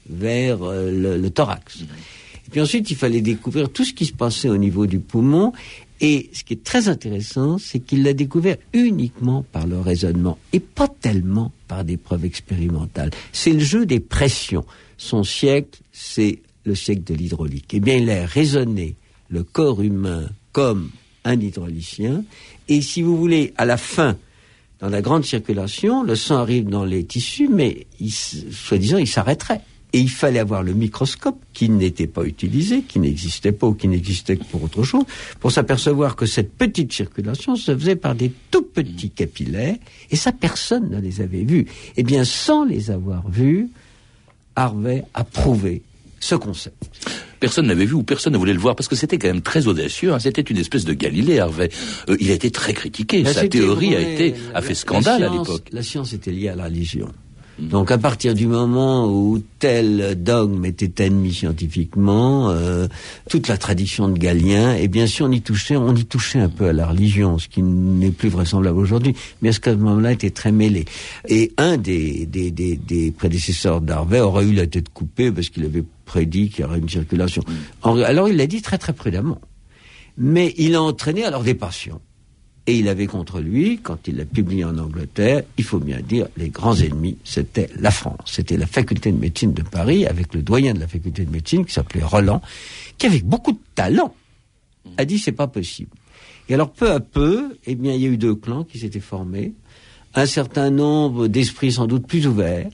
vers 0.09 0.63
euh, 0.63 0.91
le, 0.91 1.17
le, 1.17 1.29
thorax. 1.29 1.81
Et 1.81 2.51
puis 2.51 2.61
ensuite, 2.61 2.89
il 2.89 2.95
fallait 2.95 3.21
découvrir 3.21 3.69
tout 3.69 3.85
ce 3.85 3.93
qui 3.93 4.05
se 4.05 4.13
passait 4.13 4.49
au 4.49 4.57
niveau 4.57 4.87
du 4.87 4.99
poumon. 4.99 5.53
Et 6.01 6.29
ce 6.33 6.43
qui 6.43 6.53
est 6.53 6.63
très 6.63 6.87
intéressant, 6.87 7.57
c'est 7.57 7.79
qu'il 7.79 8.03
l'a 8.03 8.13
découvert 8.13 8.57
uniquement 8.73 9.45
par 9.51 9.67
le 9.67 9.79
raisonnement 9.79 10.37
et 10.53 10.59
pas 10.59 10.87
tellement 10.87 11.51
par 11.67 11.83
des 11.83 11.97
preuves 11.97 12.25
expérimentales. 12.25 13.11
C'est 13.33 13.51
le 13.51 13.59
jeu 13.59 13.85
des 13.85 13.99
pressions. 13.99 14.65
Son 14.97 15.23
siècle, 15.23 15.79
c'est 15.91 16.39
le 16.63 16.73
siècle 16.73 17.03
de 17.03 17.13
l'hydraulique. 17.13 17.71
Eh 17.73 17.79
bien, 17.79 17.97
il 17.97 18.09
a 18.09 18.25
raisonné 18.25 18.95
le 19.29 19.43
corps 19.43 19.81
humain 19.81 20.29
comme 20.51 20.91
un 21.23 21.39
hydraulicien. 21.39 22.23
Et 22.67 22.81
si 22.81 23.01
vous 23.01 23.17
voulez, 23.17 23.53
à 23.57 23.65
la 23.65 23.77
fin, 23.77 24.17
dans 24.79 24.89
la 24.89 25.01
grande 25.01 25.25
circulation, 25.25 26.03
le 26.03 26.15
sang 26.15 26.37
arrive 26.37 26.69
dans 26.69 26.85
les 26.85 27.03
tissus, 27.03 27.49
mais 27.49 27.87
soi-disant, 28.51 28.97
il 28.97 29.07
s'arrêterait. 29.07 29.61
Et 29.91 29.99
il 29.99 30.09
fallait 30.09 30.39
avoir 30.39 30.61
le 30.61 30.73
microscope 30.73 31.39
qui 31.51 31.67
n'était 31.67 32.05
pas 32.05 32.23
utilisé, 32.23 32.83
qui 32.83 32.99
n'existait 32.99 33.51
pas 33.51 33.65
ou 33.65 33.73
qui 33.73 33.87
n'existait 33.87 34.37
que 34.37 34.43
pour 34.43 34.63
autre 34.63 34.83
chose, 34.83 35.03
pour 35.39 35.51
s'apercevoir 35.51 36.15
que 36.15 36.27
cette 36.27 36.53
petite 36.53 36.93
circulation 36.93 37.55
se 37.55 37.75
faisait 37.75 37.95
par 37.95 38.13
des 38.13 38.31
tout 38.51 38.61
petits 38.61 39.09
capillaires, 39.09 39.77
et 40.11 40.15
ça 40.15 40.31
personne 40.31 40.89
ne 40.91 41.01
les 41.01 41.21
avait 41.21 41.43
vus. 41.43 41.65
Eh 41.97 42.03
bien, 42.03 42.23
sans 42.23 42.65
les 42.65 42.91
avoir 42.91 43.27
vus, 43.29 43.67
Harvey 44.55 45.03
a 45.15 45.23
prouvé 45.23 45.81
ce 46.19 46.35
concept. 46.35 46.91
Personne 47.39 47.67
n'avait 47.67 47.85
vu 47.85 47.93
ou 47.93 48.03
personne 48.03 48.33
ne 48.33 48.37
voulait 48.37 48.53
le 48.53 48.59
voir 48.59 48.75
parce 48.75 48.87
que 48.87 48.95
c'était 48.95 49.17
quand 49.17 49.27
même 49.27 49.41
très 49.41 49.67
audacieux. 49.67 50.13
Hein. 50.13 50.19
C'était 50.19 50.41
une 50.41 50.57
espèce 50.57 50.85
de 50.85 50.93
Galilée, 50.93 51.39
Harvey. 51.39 51.69
Euh, 52.09 52.17
il 52.19 52.31
a 52.31 52.33
été 52.33 52.51
très 52.51 52.73
critiqué. 52.73 53.23
Sa 53.25 53.47
théorie 53.47 53.95
a 53.95 54.01
été 54.01 54.35
a 54.53 54.61
fait 54.61 54.75
scandale 54.75 55.23
à 55.23 55.29
l'époque. 55.29 55.67
La 55.71 55.83
science 55.83 56.13
était 56.13 56.31
liée 56.31 56.49
à 56.49 56.55
la 56.55 56.65
religion. 56.65 57.09
Donc 57.59 57.91
à 57.91 57.97
partir 57.97 58.33
du 58.33 58.47
moment 58.47 59.07
où 59.07 59.39
tel 59.59 60.15
dogme 60.23 60.65
était 60.65 61.03
admis 61.03 61.33
scientifiquement, 61.33 62.49
euh, 62.51 62.87
toute 63.29 63.47
la 63.47 63.57
tradition 63.57 64.07
de 64.07 64.17
Galien, 64.17 64.75
et 64.75 64.87
bien 64.87 65.07
sûr 65.07 65.25
on 65.25 65.31
y 65.31 65.41
touchait, 65.41 65.75
on 65.75 65.93
y 65.93 66.05
touchait 66.05 66.39
un 66.39 66.49
peu 66.49 66.69
à 66.69 66.73
la 66.73 66.87
religion, 66.87 67.37
ce 67.37 67.49
qui 67.49 67.61
n'est 67.61 68.11
plus 68.11 68.29
vraisemblable 68.29 68.79
aujourd'hui, 68.79 69.13
mais 69.41 69.49
à 69.49 69.51
ce 69.51 69.69
moment-là 69.71 70.13
était 70.13 70.29
très 70.29 70.51
mêlé. 70.51 70.85
Et 71.27 71.51
un 71.57 71.77
des, 71.77 72.25
des, 72.25 72.51
des, 72.51 72.77
des 72.77 73.11
prédécesseurs 73.11 73.81
d'Harvey 73.81 74.21
aurait 74.21 74.45
eu 74.45 74.53
la 74.53 74.67
tête 74.67 74.89
coupée 74.89 75.31
parce 75.31 75.49
qu'il 75.49 75.65
avait 75.65 75.83
prédit 76.09 76.49
qu'il 76.49 76.61
y 76.61 76.67
aurait 76.67 76.79
une 76.79 76.89
circulation. 76.89 77.43
Alors 77.83 78.27
il 78.27 78.35
l'a 78.35 78.47
dit 78.47 78.61
très 78.61 78.79
très 78.79 78.93
prudemment. 78.93 79.39
Mais 80.17 80.53
il 80.57 80.73
a 80.75 80.81
entraîné 80.81 81.23
alors 81.23 81.43
des 81.43 81.53
passions. 81.53 82.01
Et 82.65 82.77
il 82.77 82.87
avait 82.89 83.07
contre 83.07 83.39
lui, 83.39 83.79
quand 83.81 84.07
il 84.07 84.17
l'a 84.17 84.25
publié 84.25 84.63
en 84.65 84.77
Angleterre, 84.77 85.43
il 85.57 85.63
faut 85.63 85.79
bien 85.79 86.01
dire, 86.01 86.27
les 86.35 86.49
grands 86.49 86.75
ennemis, 86.75 87.17
c'était 87.23 87.69
la 87.79 87.89
France. 87.89 88.33
C'était 88.37 88.57
la 88.57 88.67
faculté 88.67 89.11
de 89.11 89.17
médecine 89.17 89.53
de 89.53 89.63
Paris, 89.63 90.05
avec 90.05 90.33
le 90.35 90.41
doyen 90.41 90.73
de 90.73 90.79
la 90.79 90.87
faculté 90.87 91.25
de 91.25 91.31
médecine, 91.31 91.65
qui 91.65 91.73
s'appelait 91.73 92.03
Roland, 92.03 92.41
qui 92.97 93.07
avait 93.07 93.21
beaucoup 93.21 93.53
de 93.53 93.63
talent, 93.75 94.13
a 94.97 95.05
dit 95.05 95.17
c'est 95.17 95.31
pas 95.31 95.47
possible. 95.47 95.95
Et 96.47 96.53
alors 96.53 96.71
peu 96.71 96.91
à 96.91 96.99
peu, 96.99 97.57
eh 97.65 97.75
bien, 97.75 97.93
il 97.93 98.01
y 98.01 98.05
a 98.05 98.09
eu 98.09 98.17
deux 98.17 98.35
clans 98.35 98.63
qui 98.63 98.77
s'étaient 98.77 98.99
formés, 98.99 99.53
un 100.13 100.25
certain 100.25 100.69
nombre 100.69 101.27
d'esprits 101.27 101.71
sans 101.71 101.87
doute 101.87 102.05
plus 102.05 102.27
ouverts, 102.27 102.69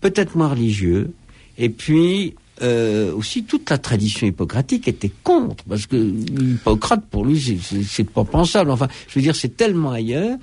peut-être 0.00 0.36
moins 0.36 0.48
religieux, 0.48 1.12
et 1.58 1.68
puis 1.68 2.34
euh, 2.62 3.14
aussi 3.14 3.44
toute 3.44 3.70
la 3.70 3.78
tradition 3.78 4.26
hippocratique 4.26 4.88
était 4.88 5.12
contre, 5.22 5.64
parce 5.64 5.86
que 5.86 5.96
Hippocrate, 5.96 7.04
pour 7.10 7.24
lui, 7.24 7.60
c'est 7.86 8.08
pas 8.08 8.24
pensable. 8.24 8.70
Enfin, 8.70 8.88
je 9.08 9.14
veux 9.14 9.22
dire, 9.22 9.36
c'est 9.36 9.56
tellement 9.56 9.92
ailleurs, 9.92 10.38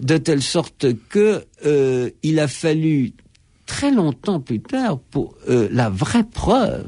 de 0.00 0.16
telle 0.16 0.42
sorte 0.42 0.86
que 1.08 1.44
euh, 1.64 2.10
il 2.22 2.38
a 2.38 2.48
fallu 2.48 3.12
très 3.66 3.90
longtemps 3.90 4.40
plus 4.40 4.60
tard 4.60 4.98
pour 5.10 5.34
euh, 5.48 5.68
la 5.72 5.90
vraie 5.90 6.24
preuve, 6.24 6.86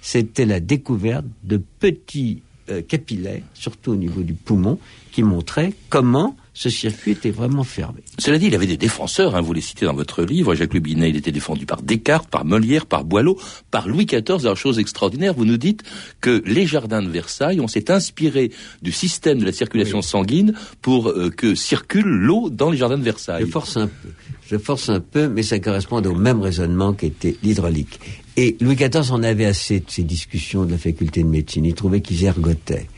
c'était 0.00 0.46
la 0.46 0.60
découverte 0.60 1.26
de 1.44 1.58
petits 1.58 2.42
euh, 2.70 2.82
capillaires, 2.82 3.42
surtout 3.54 3.92
au 3.92 3.96
niveau 3.96 4.22
du 4.22 4.34
poumon, 4.34 4.78
qui 5.12 5.22
montraient 5.22 5.74
comment 5.90 6.36
ce 6.58 6.70
circuit 6.70 7.12
était 7.12 7.30
vraiment 7.30 7.62
fermé. 7.62 8.00
Cela 8.18 8.36
dit, 8.36 8.46
il 8.46 8.54
avait 8.56 8.66
des 8.66 8.76
défenseurs, 8.76 9.36
hein, 9.36 9.40
vous 9.40 9.52
les 9.52 9.60
citez 9.60 9.86
dans 9.86 9.94
votre 9.94 10.24
livre, 10.24 10.56
Jacques 10.56 10.74
Le 10.74 10.80
Binet, 10.80 11.10
il 11.10 11.16
était 11.16 11.30
défendu 11.30 11.66
par 11.66 11.82
Descartes, 11.82 12.28
par 12.28 12.44
Molière, 12.44 12.84
par 12.86 13.04
Boileau, 13.04 13.38
par 13.70 13.86
Louis 13.86 14.06
XIV. 14.06 14.40
Alors, 14.40 14.56
chose 14.56 14.80
extraordinaire, 14.80 15.34
vous 15.34 15.44
nous 15.44 15.56
dites 15.56 15.84
que 16.20 16.42
les 16.46 16.66
jardins 16.66 17.00
de 17.00 17.06
Versailles, 17.06 17.60
on 17.60 17.68
s'est 17.68 17.92
inspiré 17.92 18.50
du 18.82 18.90
système 18.90 19.38
de 19.38 19.44
la 19.44 19.52
circulation 19.52 20.02
sanguine 20.02 20.52
pour 20.82 21.10
euh, 21.10 21.30
que 21.30 21.54
circule 21.54 22.08
l'eau 22.08 22.50
dans 22.50 22.72
les 22.72 22.76
jardins 22.76 22.98
de 22.98 23.04
Versailles. 23.04 23.44
Je 23.46 23.50
force 23.52 23.76
un 23.76 23.86
peu, 23.86 24.08
je 24.50 24.58
force 24.58 24.88
un 24.88 24.98
peu, 24.98 25.28
mais 25.28 25.44
ça 25.44 25.60
correspond 25.60 26.02
au 26.02 26.14
même 26.16 26.40
raisonnement 26.40 26.92
qu'était 26.92 27.36
l'hydraulique. 27.44 28.00
Et 28.36 28.56
Louis 28.60 28.74
XIV 28.74 29.12
en 29.12 29.22
avait 29.22 29.44
assez 29.44 29.78
de 29.78 29.88
ces 29.88 30.02
discussions 30.02 30.64
de 30.64 30.72
la 30.72 30.78
faculté 30.78 31.22
de 31.22 31.28
médecine. 31.28 31.64
Il 31.64 31.74
trouvait 31.74 32.00
qu'ils 32.00 32.24
ergotaient. 32.24 32.88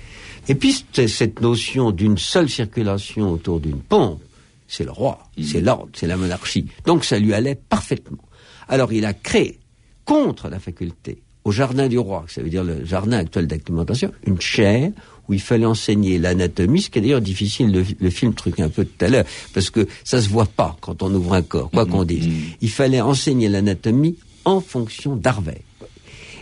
Et 0.48 0.55
puis 0.55 0.85
cette 0.92 1.40
notion 1.40 1.90
d'une 1.90 2.18
seule 2.18 2.48
circulation 2.48 3.31
autour 3.33 3.61
d'une 3.61 3.81
pompe, 3.81 4.20
c'est 4.68 4.85
le 4.85 4.92
roi, 4.92 5.18
mmh. 5.37 5.42
c'est 5.42 5.61
l'ordre, 5.61 5.88
c'est 5.94 6.07
la 6.07 6.16
monarchie. 6.16 6.66
Donc 6.87 7.05
ça 7.05 7.18
lui 7.18 7.35
allait 7.35 7.57
parfaitement. 7.57 8.24
Alors 8.68 8.92
il 8.92 9.05
a 9.05 9.12
créé, 9.12 9.59
contre 10.05 10.48
la 10.48 10.59
faculté, 10.59 11.22
au 11.44 11.53
jardin 11.53 11.88
du 11.88 11.98
roi, 11.98 12.24
ça 12.29 12.42
veut 12.42 12.50
dire 12.50 12.64
le 12.64 12.85
jardin 12.85 13.18
actuel 13.18 13.46
d'acclimatation, 13.46 14.12
une 14.26 14.40
chaire 14.40 14.90
où 15.29 15.35
il 15.35 15.40
fallait 15.40 15.66
enseigner 15.66 16.18
l'anatomie, 16.18 16.83
ce 16.83 16.90
qui 16.90 16.98
est 16.98 17.03
d'ailleurs 17.03 17.20
difficile, 17.20 17.72
le, 17.72 17.85
le, 18.00 18.11
film 18.11 18.35
truc 18.35 18.61
un 18.61 18.68
peu 18.68 18.85
tout 18.85 19.05
à 19.05 19.09
l'heure, 19.09 19.24
parce 19.55 19.70
que 19.70 19.87
ça 20.05 20.20
se 20.20 20.29
voit 20.29 20.46
pas 20.46 20.76
quand 20.81 21.03
on 21.03 21.14
ouvre 21.14 21.35
un 21.35 21.42
corps, 21.42 21.70
quoi 21.70 21.85
mmh. 21.85 21.88
qu'on 21.88 22.05
dise. 22.05 22.29
Mmh. 22.29 22.33
Il 22.61 22.70
fallait 22.70 23.00
enseigner 23.00 23.48
l'anatomie 23.48 24.16
en 24.44 24.61
fonction 24.61 25.16
d'Harvey. 25.16 25.62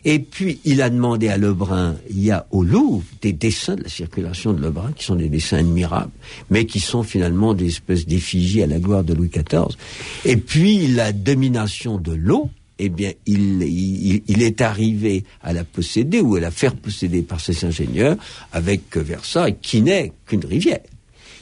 Et 0.04 0.18
puis, 0.18 0.60
il 0.64 0.82
a 0.82 0.90
demandé 0.90 1.28
à 1.28 1.36
Lebrun, 1.36 1.96
il 2.10 2.22
y 2.22 2.30
a 2.30 2.46
au 2.50 2.62
Louvre 2.62 3.04
des 3.20 3.32
dessins 3.32 3.76
de 3.76 3.82
la 3.82 3.88
circulation 3.88 4.52
de 4.52 4.60
Lebrun, 4.60 4.92
qui 4.92 5.04
sont 5.04 5.16
des 5.16 5.28
dessins 5.28 5.58
admirables, 5.58 6.12
mais 6.50 6.66
qui 6.66 6.80
sont 6.80 7.02
finalement 7.02 7.54
des 7.54 7.66
espèces 7.66 8.06
d'effigies 8.06 8.62
à 8.62 8.66
la 8.66 8.78
gloire 8.78 9.04
de 9.04 9.14
Louis 9.14 9.30
XIV. 9.30 9.76
Et 10.24 10.36
puis, 10.36 10.86
la 10.88 11.12
domination 11.12 11.98
de 11.98 12.12
l'eau, 12.12 12.50
eh 12.78 12.88
bien, 12.88 13.12
il, 13.26 13.62
il, 13.62 14.22
il, 14.28 14.42
est 14.42 14.60
arrivé 14.60 15.24
à 15.42 15.52
la 15.52 15.64
posséder 15.64 16.20
ou 16.20 16.36
à 16.36 16.40
la 16.40 16.52
faire 16.52 16.76
posséder 16.76 17.22
par 17.22 17.40
ses 17.40 17.64
ingénieurs 17.64 18.16
avec 18.52 18.96
Versailles, 18.96 19.56
qui 19.60 19.82
n'est 19.82 20.12
qu'une 20.26 20.44
rivière. 20.44 20.80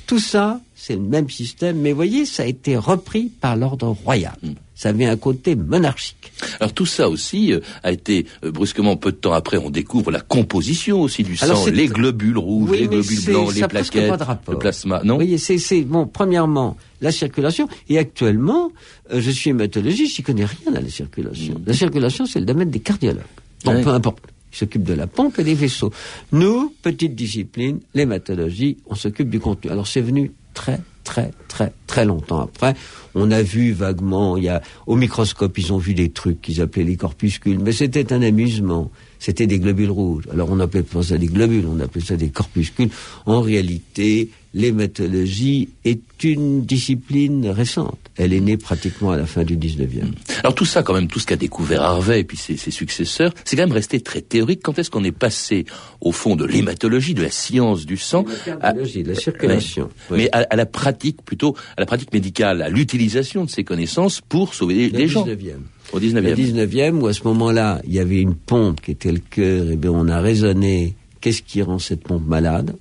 Tout 0.07 0.21
ça, 0.21 0.61
c'est 0.75 0.95
le 0.95 1.03
même 1.03 1.29
système, 1.29 1.81
mais 1.81 1.93
voyez, 1.93 2.27
ça 2.27 2.45
a 2.45 2.47
été 2.47 2.77
repris 2.77 3.31
par 3.41 3.57
l'ordre 3.57 3.89
royal. 3.89 4.37
Ça 4.77 4.91
avait 4.91 5.07
un 5.07 5.17
côté 5.17 5.57
monarchique. 5.57 6.31
Alors 6.61 6.75
tout 6.75 6.85
ça 6.85 7.09
aussi 7.09 7.53
euh, 7.53 7.61
a 7.83 7.93
été 7.93 8.27
euh, 8.45 8.53
brusquement 8.53 8.97
peu 8.97 9.11
de 9.11 9.17
temps 9.17 9.33
après, 9.33 9.57
on 9.57 9.71
découvre 9.71 10.11
la 10.11 10.21
composition 10.21 11.01
aussi 11.01 11.23
du 11.23 11.35
sang, 11.35 11.65
les 11.73 11.89
globules 11.89 12.37
rouges, 12.37 12.73
les 12.73 12.87
globules 12.87 13.25
blancs, 13.25 13.55
les 13.55 13.67
plaquettes, 13.67 14.13
le 14.49 14.59
plasma. 14.59 15.01
Non. 15.03 15.17
Oui, 15.17 15.39
c'est 15.39 15.81
bon. 15.81 16.07
Premièrement, 16.07 16.77
la 17.01 17.11
circulation. 17.11 17.69
Et 17.89 17.97
actuellement, 17.99 18.71
euh, 19.11 19.21
je 19.21 19.31
suis 19.31 19.51
hématologiste, 19.51 20.19
je 20.19 20.23
connais 20.23 20.45
rien 20.45 20.75
à 20.75 20.81
la 20.81 20.91
circulation. 20.91 21.55
Mm. 21.55 21.63
La 21.67 21.73
circulation, 21.73 22.27
c'est 22.27 22.41
le 22.41 22.47
domaine 22.47 22.71
des 22.71 22.81
cardiologues. 22.81 23.23
Bon, 23.65 23.83
peu 23.83 23.91
importe. 23.91 24.19
Ils 24.53 24.59
s'occupent 24.59 24.85
de 24.85 24.95
la 24.95 25.07
pompe 25.07 25.39
et 25.39 25.45
des 25.45 25.55
vaisseaux. 25.55 25.93
Nous, 26.33 26.75
petite 26.83 27.15
discipline, 27.15 27.81
l'hématologie, 27.95 28.77
on 28.87 28.95
s'occupe 28.95 29.29
du 29.29 29.41
contenu. 29.41 29.71
Alors 29.71 29.87
c'est 29.87 30.01
venu 30.01 30.33
très, 30.55 30.81
très, 31.07 31.31
très, 31.47 31.73
très 31.87 32.05
longtemps 32.05 32.41
après. 32.41 32.75
On 33.15 33.31
a 33.31 33.41
vu 33.41 33.73
vaguement, 33.73 34.37
il 34.37 34.45
y 34.45 34.49
a, 34.49 34.61
au 34.87 34.97
microscope, 34.97 35.57
ils 35.57 35.73
ont 35.73 35.79
vu 35.79 35.95
des 35.95 36.11
trucs 36.11 36.43
qu'ils 36.43 36.61
appelaient 36.61 36.85
les 36.85 36.97
corpuscules, 36.97 37.61
mais 37.61 37.73
c'était 37.73 38.13
un 38.13 38.21
amusement. 38.21 38.91
C'était 39.19 39.47
des 39.47 39.59
globules 39.59 39.91
rouges. 39.91 40.25
Alors 40.31 40.51
on 40.51 40.61
appelait 40.61 40.83
pas 40.83 41.03
ça 41.03 41.17
des 41.17 41.29
globules, 41.29 41.65
on 41.67 41.81
appelait 41.81 42.05
ça 42.05 42.17
des 42.17 42.29
corpuscules. 42.29 42.91
En 43.25 43.41
réalité, 43.41 44.29
l'hématologie 44.57 45.69
est 45.85 46.25
une 46.25 46.65
discipline 46.65 47.47
récente. 47.49 47.99
Elle 48.17 48.33
est 48.33 48.41
née 48.41 48.57
pratiquement 48.57 49.11
à 49.11 49.17
la 49.19 49.27
fin 49.27 49.45
du 49.45 49.55
19e. 49.55 50.13
Alors 50.43 50.55
tout 50.55 50.65
ça, 50.65 50.83
quand 50.83 50.95
même, 50.95 51.09
tout 51.09 51.21
ce 51.21 51.27
qu'a 51.27 51.37
découvert 51.37 51.83
Harvey 51.83 52.21
et 52.21 52.25
puis 52.25 52.39
ses, 52.39 52.57
successeurs, 52.57 53.35
c'est 53.45 53.55
quand 53.57 53.65
même 53.65 53.73
resté 53.73 54.01
très 54.01 54.23
théorique. 54.23 54.61
Quand 54.63 54.79
est-ce 54.79 54.91
qu'on 54.91 55.05
est 55.05 55.13
passé 55.13 55.67
au 56.01 56.11
fond 56.11 56.37
de 56.37 56.47
l'hématologie, 56.47 57.13
de 57.13 57.23
la 57.23 57.31
science 57.31 57.85
du 57.85 57.99
sang, 57.99 58.25
à, 58.63 58.73
de 58.73 59.07
la 59.07 59.15
circulation, 59.15 59.91
mais 60.11 60.31
à, 60.33 60.57
la 60.57 60.67
pratique 60.67 61.23
plutôt, 61.23 61.55
à 61.77 61.81
la 61.81 61.87
pratique 61.87 62.15
médicale, 62.15 62.63
à 62.63 62.71
l'utilisation 62.71 63.45
de 63.45 63.51
ces 63.51 63.63
connaissances 63.63 64.23
pour 64.23 64.55
sauver 64.55 64.89
les 64.89 65.07
gens. 65.07 65.27
19e. 65.27 65.57
Au 65.93 66.01
19e. 66.01 66.21
Le 66.21 66.35
19e, 66.35 66.95
où 66.95 67.07
à 67.09 67.13
ce 67.13 67.25
moment-là, 67.25 67.83
il 67.87 67.93
y 67.93 67.99
avait 67.99 68.23
une 68.23 68.35
pompe 68.35 68.81
qui 68.81 68.93
était 68.93 69.13
le 69.13 69.21
cœur, 69.21 69.71
et 69.71 69.77
bien 69.77 69.91
on 69.91 70.09
a 70.09 70.19
raisonné, 70.19 70.95
qu'est-ce 71.21 71.43
qui 71.43 71.61
rend 71.61 71.79
cette 71.79 72.03
pompe 72.03 72.27
malade 72.27 72.75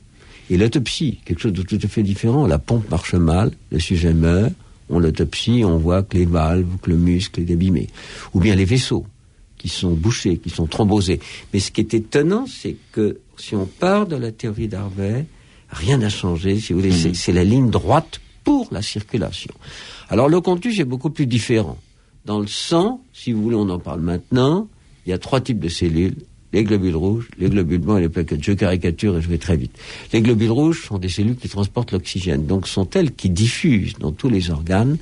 et 0.49 0.57
l'autopsie, 0.57 1.19
quelque 1.25 1.39
chose 1.39 1.53
de 1.53 1.63
tout 1.63 1.79
à 1.81 1.87
fait 1.87 2.03
différent. 2.03 2.45
La 2.47 2.59
pompe 2.59 2.89
marche 2.89 3.15
mal, 3.15 3.51
le 3.71 3.79
sujet 3.79 4.13
meurt, 4.13 4.53
on 4.89 4.99
l'autopsie, 4.99 5.63
on 5.65 5.77
voit 5.77 6.03
que 6.03 6.17
les 6.17 6.25
valves, 6.25 6.77
que 6.81 6.89
le 6.89 6.97
muscle 6.97 7.41
est 7.41 7.51
abîmé. 7.51 7.89
Ou 8.33 8.39
bien 8.39 8.55
les 8.55 8.65
vaisseaux 8.65 9.05
qui 9.57 9.69
sont 9.69 9.93
bouchés, 9.93 10.37
qui 10.37 10.49
sont 10.49 10.67
thrombosés. 10.67 11.19
Mais 11.53 11.59
ce 11.59 11.71
qui 11.71 11.81
est 11.81 11.93
étonnant, 11.93 12.45
c'est 12.47 12.75
que 12.91 13.19
si 13.37 13.55
on 13.55 13.65
part 13.65 14.05
de 14.05 14.15
la 14.15 14.31
théorie 14.31 14.67
d'Harvey, 14.67 15.25
rien 15.69 15.97
n'a 15.97 16.09
changé, 16.09 16.59
si 16.59 16.73
vous 16.73 16.79
voulez, 16.79 16.93
mmh. 16.93 17.13
c'est 17.15 17.33
la 17.33 17.43
ligne 17.43 17.69
droite 17.69 18.21
pour 18.43 18.67
la 18.71 18.83
circulation. 18.83 19.53
Alors 20.09 20.29
le 20.29 20.39
contenu 20.39 20.71
est 20.79 20.85
beaucoup 20.85 21.09
plus 21.09 21.25
différent. 21.25 21.77
Dans 22.25 22.39
le 22.39 22.47
sang, 22.47 23.01
si 23.13 23.31
vous 23.31 23.41
voulez, 23.41 23.55
on 23.55 23.69
en 23.69 23.79
parle 23.79 24.01
maintenant, 24.01 24.67
il 25.05 25.09
y 25.09 25.13
a 25.13 25.17
trois 25.17 25.41
types 25.41 25.59
de 25.59 25.69
cellules 25.69 26.15
les 26.55 26.63
globules 26.63 26.95
rouges, 26.95 27.27
les 27.37 27.49
globules 27.49 27.79
blancs 27.79 27.97
et 27.97 28.03
les 28.03 28.09
plaquettes. 28.09 28.41
Je 28.41 28.53
caricature 28.53 29.17
et 29.17 29.21
je 29.21 29.27
vais 29.27 29.37
très 29.37 29.57
vite. 29.57 29.77
Les 30.13 30.21
globules 30.21 30.51
rouges 30.51 30.85
sont 30.87 30.97
des 30.97 31.09
cellules 31.09 31.35
qui 31.35 31.49
transportent 31.49 31.91
l'oxygène, 31.91 32.45
donc 32.45 32.69
sont 32.69 32.89
elles 32.91 33.11
qui 33.13 33.29
diffusent 33.29 33.95
dans 33.99 34.13
tous 34.13 34.29
les 34.29 34.51
organes 34.51 34.97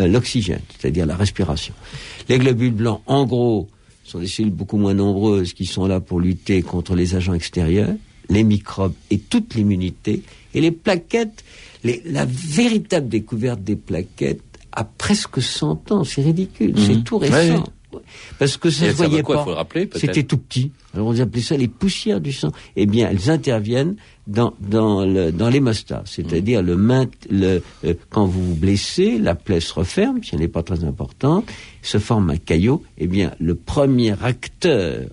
euh, 0.00 0.08
l'oxygène, 0.08 0.62
c'est-à-dire 0.76 1.06
la 1.06 1.14
respiration. 1.14 1.74
Les 2.28 2.38
globules 2.38 2.72
blancs, 2.72 3.02
en 3.06 3.24
gros, 3.24 3.68
sont 4.02 4.18
des 4.18 4.26
cellules 4.26 4.50
beaucoup 4.50 4.78
moins 4.78 4.94
nombreuses 4.94 5.52
qui 5.52 5.64
sont 5.64 5.86
là 5.86 6.00
pour 6.00 6.18
lutter 6.18 6.60
contre 6.62 6.96
les 6.96 7.14
agents 7.14 7.34
extérieurs, 7.34 7.94
les 8.28 8.42
microbes 8.42 8.94
et 9.12 9.20
toute 9.20 9.54
l'immunité. 9.54 10.22
Et 10.54 10.60
les 10.60 10.72
plaquettes, 10.72 11.44
la 11.84 12.24
véritable 12.26 13.08
découverte 13.08 13.62
des 13.62 13.76
plaquettes 13.76 14.42
a 14.72 14.82
presque 14.82 15.40
100 15.40 15.92
ans, 15.92 16.02
c'est 16.02 16.22
ridicule, 16.22 16.74
c'est 16.76 16.96
mhm. 16.96 17.04
tout 17.04 17.18
récent. 17.18 17.64
Parce 18.38 18.56
que 18.56 18.70
ça 18.70 18.86
ne 18.86 18.90
se 18.90 18.96
voyait 18.96 19.22
pas. 19.22 19.66
C'était 19.94 20.22
tout 20.22 20.38
petit. 20.38 20.72
Alors 20.94 21.08
on 21.08 21.18
appelait 21.20 21.42
ça 21.42 21.56
les 21.56 21.68
poussières 21.68 22.20
du 22.20 22.32
sang. 22.32 22.52
Eh 22.76 22.86
bien, 22.86 23.08
elles 23.10 23.30
interviennent 23.30 23.96
dans 24.26 24.54
dans 24.60 25.04
le, 25.04 25.30
dans 25.32 25.50
c'est-à-dire 26.04 26.62
le, 26.62 26.74
le 27.30 27.62
euh, 27.84 27.94
quand 28.10 28.26
vous 28.26 28.44
vous 28.44 28.54
blessez, 28.54 29.18
la 29.18 29.34
plaie 29.34 29.60
se 29.60 29.72
referme, 29.72 30.22
si 30.22 30.34
elle 30.34 30.40
n'est 30.40 30.48
pas 30.48 30.62
très 30.62 30.84
importante, 30.84 31.46
se 31.82 31.98
forme 31.98 32.30
un 32.30 32.36
caillot. 32.36 32.82
Eh 32.98 33.06
bien, 33.06 33.32
le 33.38 33.54
premier 33.54 34.14
acteur 34.22 35.06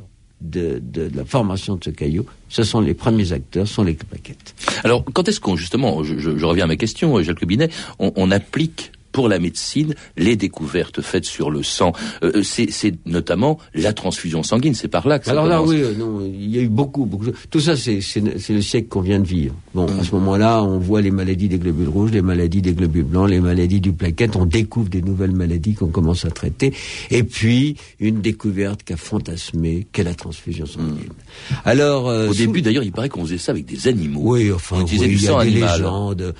de, 0.43 0.81
de, 0.83 1.09
la 1.15 1.25
formation 1.25 1.75
de 1.75 1.83
ce 1.83 1.89
caillot, 1.89 2.25
ce 2.49 2.63
sont 2.63 2.81
les 2.81 2.93
premiers 2.93 3.31
acteurs, 3.31 3.67
sont 3.67 3.83
les 3.83 3.93
plaquettes. 3.93 4.53
Alors, 4.83 5.03
quand 5.05 5.27
est-ce 5.27 5.39
qu'on, 5.39 5.55
justement, 5.55 6.03
je, 6.03 6.17
je, 6.19 6.45
reviens 6.45 6.65
à 6.65 6.67
ma 6.67 6.75
question, 6.75 7.21
Jacques 7.21 7.45
Binet, 7.45 7.69
on, 7.99 8.11
on 8.15 8.29
applique 8.29 8.91
pour 9.13 9.29
la 9.29 9.39
médecine 9.39 9.93
les 10.17 10.35
découvertes 10.35 11.01
faites 11.01 11.25
sur 11.25 11.49
le 11.49 11.63
sang. 11.63 11.93
Euh, 12.23 12.43
c'est 12.43 12.95
notamment 13.05 13.59
la 13.73 13.93
transfusion 13.93 14.43
sanguine. 14.43 14.73
C'est 14.73 14.87
par 14.87 15.07
là 15.07 15.19
que 15.19 15.25
ça 15.25 15.31
Alors 15.31 15.45
là, 15.45 15.61
oui, 15.61 15.81
euh, 15.81 15.93
non, 15.97 16.21
il 16.25 16.49
y 16.49 16.59
a 16.59 16.61
eu 16.61 16.67
beaucoup, 16.67 17.05
beaucoup. 17.05 17.27
Tout 17.49 17.59
ça, 17.59 17.77
c'est 17.77 18.01
le 18.21 18.61
siècle 18.61 18.87
qu'on 18.89 19.01
vient 19.01 19.19
de 19.19 19.27
vivre. 19.27 19.55
Bon, 19.73 19.85
à 19.85 20.03
ce 20.03 20.13
moment-là, 20.15 20.63
on 20.63 20.79
voit 20.79 21.01
les 21.01 21.11
maladies 21.11 21.47
des 21.47 21.59
globules 21.59 21.87
rouges, 21.87 22.11
les 22.11 22.21
maladies 22.21 22.61
des 22.61 22.73
globules 22.73 23.03
blancs, 23.03 23.29
les 23.29 23.39
maladies 23.39 23.79
du 23.79 23.93
plaquette. 23.93 24.35
On 24.35 24.45
découvre 24.45 24.89
des 24.89 25.01
nouvelles 25.01 25.31
maladies 25.31 25.75
qu'on 25.75 25.87
commence 25.87 26.25
à 26.25 26.31
traiter. 26.31 26.73
Et 27.11 27.23
puis, 27.23 27.77
une 27.99 28.21
découverte 28.21 28.83
qui 28.83 28.93
a 28.93 28.97
fantasmé, 28.97 29.87
qu'est 29.91 30.03
la 30.03 30.15
transfusion 30.15 30.65
sanguine. 30.65 30.93
Hmm. 30.93 31.53
Alors, 31.65 32.09
euh, 32.09 32.29
au 32.29 32.33
début, 32.33 32.61
d'ailleurs, 32.61 32.83
il 32.83 32.91
paraît 32.91 33.09
qu'on 33.09 33.23
faisait 33.23 33.37
ça 33.37 33.51
avec 33.51 33.65
des 33.65 33.87
animaux. 33.87 34.21
Oui, 34.23 34.51
enfin, 34.51 34.77
on 34.79 34.85
oui, 34.85 35.07
du 35.07 35.19
sang 35.19 35.41
il 35.41 35.59
y 35.59 35.63
a 35.63 35.67
des 35.67 35.77
légendes. 35.77 36.33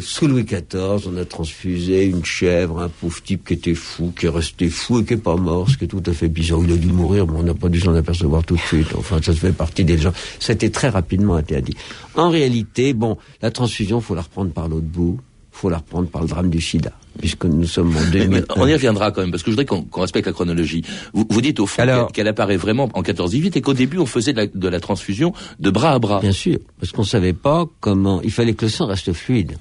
sous 0.00 0.26
Louis 0.26 0.44
XIV, 0.44 1.05
on 1.06 1.16
a 1.16 1.24
transfusé 1.24 2.04
une 2.04 2.24
chèvre, 2.24 2.80
un 2.80 2.88
pauvre 2.88 3.22
type 3.22 3.46
qui 3.46 3.54
était 3.54 3.74
fou, 3.74 4.12
qui 4.18 4.26
est 4.26 4.30
resté 4.30 4.68
fou 4.68 5.00
et 5.00 5.04
qui 5.04 5.14
est 5.14 5.18
pas 5.18 5.36
mort, 5.36 5.68
ce 5.68 5.76
qui 5.76 5.84
est 5.84 5.88
tout 5.88 6.02
à 6.06 6.12
fait 6.12 6.28
bizarre. 6.28 6.60
Il 6.64 6.72
a 6.72 6.76
dû 6.76 6.88
mourir, 6.88 7.26
mais 7.26 7.38
on 7.38 7.42
n'a 7.42 7.54
pas 7.54 7.68
dû 7.68 7.80
s'en 7.80 7.94
apercevoir 7.94 8.44
tout 8.44 8.56
de 8.56 8.60
suite. 8.60 8.88
Enfin, 8.96 9.20
ça 9.22 9.32
se 9.32 9.38
fait 9.38 9.52
partie 9.52 9.84
des 9.84 9.98
gens. 9.98 10.12
C'était 10.38 10.70
très 10.70 10.88
rapidement 10.88 11.34
interdit. 11.34 11.74
En 12.14 12.30
réalité, 12.30 12.92
bon, 12.92 13.16
la 13.42 13.50
transfusion, 13.50 14.00
faut 14.00 14.14
la 14.14 14.22
reprendre 14.22 14.52
par 14.52 14.68
l'autre 14.68 14.86
bout 14.86 15.20
faut 15.56 15.70
la 15.70 15.78
reprendre 15.78 16.08
par 16.08 16.22
le 16.22 16.28
drame 16.28 16.50
du 16.50 16.60
sida, 16.60 16.92
puisque 17.18 17.46
nous 17.46 17.66
sommes 17.66 17.96
en 17.96 18.10
2000. 18.10 18.44
On 18.56 18.66
y 18.66 18.74
reviendra 18.74 19.10
quand 19.10 19.22
même, 19.22 19.30
parce 19.30 19.42
que 19.42 19.50
je 19.50 19.56
voudrais 19.56 19.64
qu'on 19.64 20.00
respecte 20.00 20.26
la 20.26 20.32
chronologie. 20.32 20.82
Vous, 21.14 21.26
vous 21.28 21.40
dites 21.40 21.58
au 21.60 21.66
fond 21.66 22.08
qu'elle 22.12 22.28
apparaît 22.28 22.58
vraiment 22.58 22.90
en 22.92 23.02
14-18 23.02 23.56
et 23.56 23.60
qu'au 23.62 23.72
début 23.72 23.98
on 23.98 24.06
faisait 24.06 24.32
de 24.32 24.38
la, 24.38 24.46
de 24.46 24.68
la, 24.68 24.80
transfusion 24.80 25.32
de 25.58 25.70
bras 25.70 25.92
à 25.92 25.98
bras. 25.98 26.20
Bien 26.20 26.32
sûr, 26.32 26.58
parce 26.78 26.92
qu'on 26.92 27.04
savait 27.04 27.32
pas 27.32 27.64
comment. 27.80 28.20
Il 28.22 28.30
fallait 28.30 28.52
que 28.52 28.66
le 28.66 28.70
sang 28.70 28.86
reste 28.86 29.12
fluide. 29.14 29.56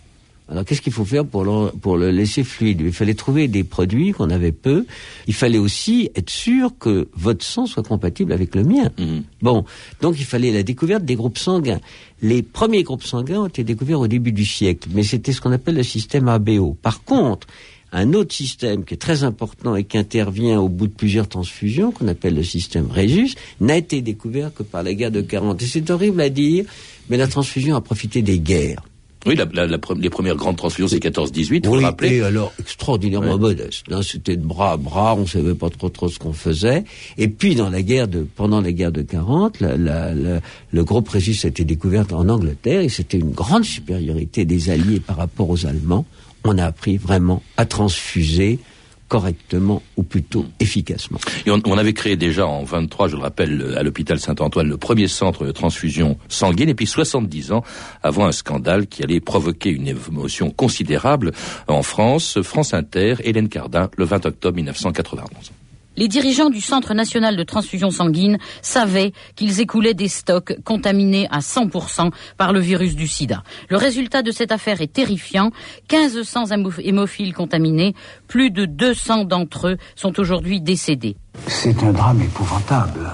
Alors 0.47 0.63
qu'est-ce 0.63 0.81
qu'il 0.81 0.93
faut 0.93 1.05
faire 1.05 1.25
pour 1.25 1.43
le, 1.43 1.71
pour 1.71 1.97
le 1.97 2.11
laisser 2.11 2.43
fluide? 2.43 2.81
Il 2.81 2.93
fallait 2.93 3.15
trouver 3.15 3.47
des 3.47 3.63
produits 3.63 4.11
qu'on 4.11 4.29
avait 4.29 4.51
peu. 4.51 4.85
Il 5.27 5.33
fallait 5.33 5.57
aussi 5.57 6.11
être 6.15 6.29
sûr 6.29 6.71
que 6.77 7.07
votre 7.15 7.43
sang 7.43 7.65
soit 7.65 7.83
compatible 7.83 8.31
avec 8.31 8.53
le 8.53 8.63
mien. 8.63 8.91
Mhm. 8.99 9.23
Bon, 9.41 9.65
donc 10.01 10.15
il 10.19 10.25
fallait 10.25 10.51
la 10.51 10.61
découverte 10.61 11.03
des 11.03 11.15
groupes 11.15 11.39
sanguins. 11.39 11.79
Les 12.21 12.43
premiers 12.43 12.83
groupes 12.83 13.03
sanguins 13.03 13.41
ont 13.41 13.47
été 13.47 13.63
découverts 13.63 13.99
au 13.99 14.07
début 14.07 14.31
du 14.31 14.45
siècle, 14.45 14.89
mais 14.93 15.03
c'était 15.03 15.31
ce 15.31 15.41
qu'on 15.41 15.51
appelle 15.51 15.75
le 15.75 15.83
système 15.83 16.27
ABO. 16.27 16.77
Par 16.79 17.03
contre, 17.03 17.47
un 17.91 18.13
autre 18.13 18.33
système 18.35 18.83
qui 18.83 18.93
est 18.93 18.97
très 18.97 19.23
important 19.23 19.75
et 19.75 19.83
qui 19.83 19.97
intervient 19.97 20.59
au 20.59 20.69
bout 20.69 20.87
de 20.87 20.93
plusieurs 20.93 21.27
transfusions, 21.27 21.91
qu'on 21.91 22.07
appelle 22.07 22.35
le 22.35 22.43
système 22.43 22.87
Rhesus, 22.91 23.35
n'a 23.61 23.77
été 23.77 24.01
découvert 24.01 24.53
que 24.53 24.63
par 24.63 24.83
la 24.83 24.93
guerre 24.93 25.11
de 25.11 25.21
40. 25.21 25.61
Et 25.61 25.65
c'est 25.65 25.89
horrible 25.89 26.21
à 26.21 26.29
dire, 26.29 26.65
mais 27.09 27.17
la 27.17 27.27
transfusion 27.27 27.75
a 27.75 27.81
profité 27.81 28.21
des 28.21 28.39
guerres. 28.39 28.83
Oui, 29.25 29.35
la, 29.35 29.45
la, 29.65 29.77
les 29.99 30.09
premières 30.09 30.35
grandes 30.35 30.57
transfusions, 30.57 30.87
c'est 30.87 31.03
14-18, 31.03 31.65
vous 31.65 31.75
oui, 31.77 31.83
rappelez 31.83 32.21
alors, 32.21 32.53
extraordinairement 32.59 33.37
modeste. 33.37 33.85
Hein, 33.91 34.01
C'était 34.03 34.37
de 34.37 34.45
bras 34.45 34.73
à 34.73 34.77
bras, 34.77 35.15
on 35.15 35.25
savait 35.25 35.55
pas 35.55 35.69
trop 35.69 35.89
trop 35.89 36.09
ce 36.09 36.19
qu'on 36.19 36.33
faisait. 36.33 36.83
Et 37.17 37.27
puis, 37.27 37.55
dans 37.55 37.69
la 37.69 37.81
guerre 37.81 38.07
de, 38.07 38.25
pendant 38.35 38.61
la 38.61 38.71
guerre 38.71 38.91
de 38.91 39.01
40, 39.01 39.61
la, 39.61 40.13
le 40.13 40.83
groupe 40.83 41.09
Régis 41.09 41.45
a 41.45 41.47
été 41.47 41.63
découvert 41.63 42.05
en 42.13 42.29
Angleterre 42.29 42.81
et 42.81 42.89
c'était 42.89 43.17
une 43.17 43.31
grande 43.31 43.65
supériorité 43.65 44.45
des 44.45 44.69
Alliés 44.69 44.99
par 44.99 45.17
rapport 45.17 45.49
aux 45.49 45.65
Allemands. 45.65 46.05
On 46.43 46.57
a 46.57 46.65
appris 46.65 46.97
vraiment 46.97 47.41
à 47.57 47.65
transfuser 47.65 48.59
correctement 49.07 49.81
ou 49.97 50.03
plutôt 50.03 50.45
efficacement. 50.59 51.19
Et 51.45 51.51
on, 51.51 51.77
avait 51.77 51.93
créé 51.93 52.15
déjà 52.15 52.47
en 52.47 52.63
23, 52.63 53.07
je 53.09 53.15
le 53.15 53.21
rappelle, 53.21 53.75
à 53.77 53.83
l'hôpital 53.83 54.19
Saint-Antoine, 54.19 54.67
le 54.67 54.77
premier 54.77 55.07
centre 55.07 55.45
de 55.45 55.51
transfusion 55.51 56.17
sanguine, 56.27 56.69
et 56.69 56.75
puis 56.75 56.87
70 56.87 57.51
ans 57.51 57.63
avant 58.01 58.25
un 58.25 58.31
scandale 58.31 58.87
qui 58.87 59.03
allait 59.03 59.19
provoquer 59.19 59.69
une 59.69 59.87
émotion 59.87 60.49
considérable 60.49 61.31
en 61.67 61.83
France, 61.83 62.41
France 62.41 62.73
Inter, 62.73 63.15
Hélène 63.23 63.49
Cardin, 63.49 63.89
le 63.97 64.05
20 64.05 64.25
octobre 64.25 64.55
1991 64.55 65.51
les 65.97 66.07
dirigeants 66.07 66.49
du 66.49 66.61
Centre 66.61 66.93
national 66.93 67.35
de 67.37 67.43
transfusion 67.43 67.91
sanguine 67.91 68.37
savaient 68.61 69.13
qu'ils 69.35 69.61
écoulaient 69.61 69.93
des 69.93 70.07
stocks 70.07 70.55
contaminés 70.63 71.27
à 71.31 71.39
100% 71.39 72.11
par 72.37 72.53
le 72.53 72.59
virus 72.59 72.95
du 72.95 73.07
sida. 73.07 73.43
Le 73.69 73.77
résultat 73.77 74.21
de 74.21 74.31
cette 74.31 74.51
affaire 74.51 74.81
est 74.81 74.91
terrifiant. 74.91 75.51
1500 75.91 76.45
hémophiles 76.79 77.33
contaminés, 77.33 77.95
plus 78.27 78.51
de 78.51 78.65
200 78.65 79.25
d'entre 79.25 79.69
eux 79.69 79.77
sont 79.95 80.19
aujourd'hui 80.19 80.61
décédés. 80.61 81.15
C'est 81.47 81.83
un 81.83 81.91
drame 81.91 82.21
épouvantable 82.21 83.11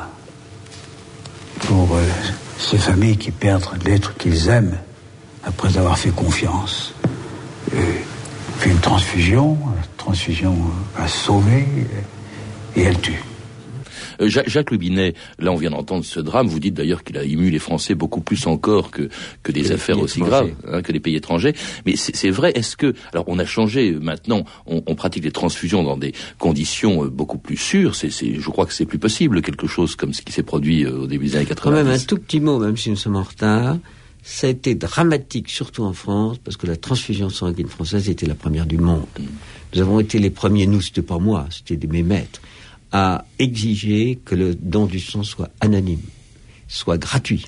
pour 1.60 1.96
euh, 1.96 2.04
ces 2.58 2.78
familles 2.78 3.18
qui 3.18 3.32
perdent 3.32 3.66
l'être 3.86 4.16
qu'ils 4.18 4.50
aiment 4.50 4.78
après 5.44 5.78
avoir 5.78 5.98
fait 5.98 6.12
confiance. 6.12 6.94
Euh, 7.74 7.78
fait 8.58 8.70
une 8.70 8.80
transfusion, 8.80 9.58
transfusion 9.98 10.56
a 10.98 11.08
sauvé 11.08 11.66
et 12.76 12.82
elle 12.82 13.00
tue. 13.00 13.22
Euh, 14.22 14.30
Jacques 14.30 14.72
Lubinet, 14.72 15.14
là 15.40 15.52
on 15.52 15.56
vient 15.56 15.72
d'entendre 15.72 16.06
ce 16.06 16.20
drame, 16.20 16.48
vous 16.48 16.60
dites 16.60 16.74
d'ailleurs 16.74 17.04
qu'il 17.04 17.18
a 17.18 17.24
ému 17.24 17.50
les 17.50 17.60
Français 17.60 17.96
beaucoup 17.96 18.22
plus 18.22 18.48
encore 18.48 18.92
que, 18.92 19.10
que 19.44 19.52
des 19.52 19.72
affaires 19.72 20.00
aussi 20.00 20.20
graves, 20.20 20.52
hein, 20.68 20.82
que 20.82 20.92
les 20.92 21.00
pays 21.00 21.16
étrangers. 21.16 21.54
Mais 21.86 21.96
c'est 21.96 22.30
vrai, 22.30 22.52
est-ce 22.56 22.78
que... 22.78 22.94
Alors 23.14 23.26
on 23.28 23.40
a 23.40 23.46
changé 23.46 23.92
maintenant, 23.92 24.46
on, 24.66 24.84
on, 24.86 24.96
pratique 24.96 25.24
les 25.24 25.32
transfusions 25.32 25.84
dans 25.84 25.98
des 25.98 26.14
conditions 26.38 27.04
euh, 27.04 27.10
beaucoup 27.10 27.38
plus 27.38 27.58
sûres, 27.58 27.96
c'est 27.96 28.10
je 28.12 28.50
crois 28.50 28.66
que 28.66 28.74
c'est 28.74 28.86
plus 28.86 29.00
possible, 29.00 29.42
quelque 29.42 29.68
chose 29.68 29.96
comme 29.96 30.14
ce 30.14 30.22
qui 30.22 30.32
s'est 30.32 30.44
produit 30.44 30.86
euh, 30.86 31.02
au 31.02 31.08
début 31.08 31.28
des 31.28 31.38
années 31.38 31.46
80. 31.46 31.72
Quand 31.72 31.84
même 31.84 31.94
un 31.94 32.00
tout 32.00 32.18
petit 32.18 32.40
mot, 32.40 32.60
même 32.60 32.78
si 32.78 32.90
nous 32.90 32.96
sommes 32.96 33.16
en 33.16 33.24
retard. 33.24 33.78
Ça 34.24 34.46
a 34.46 34.52
été 34.52 34.76
dramatique, 34.76 35.50
surtout 35.50 35.84
en 35.84 35.94
France, 35.94 36.38
parce 36.38 36.56
que 36.56 36.68
la 36.68 36.76
transfusion 36.76 37.32
sanguine 37.32 37.68
française 37.68 38.08
était 38.08 38.28
la 38.28 38.36
première 38.36 38.68
du 38.68 38.78
monde. 38.78 39.08
Mm. 39.20 39.24
Nous 39.74 39.82
avons 39.82 40.00
été 40.00 40.20
les 40.20 40.30
premiers, 40.30 40.68
nous, 40.68 40.80
c'était 40.80 41.02
pas 41.02 41.18
moi, 41.18 41.48
c'était 41.50 41.88
mes 41.88 42.04
maîtres 42.04 42.40
a 42.92 43.26
exigé 43.40 44.20
que 44.24 44.36
le 44.36 44.56
don 44.56 44.86
du 44.86 45.00
sang 45.00 45.24
soit 45.24 45.50
anonyme, 45.60 46.02
soit 46.68 46.98
gratuit. 46.98 47.46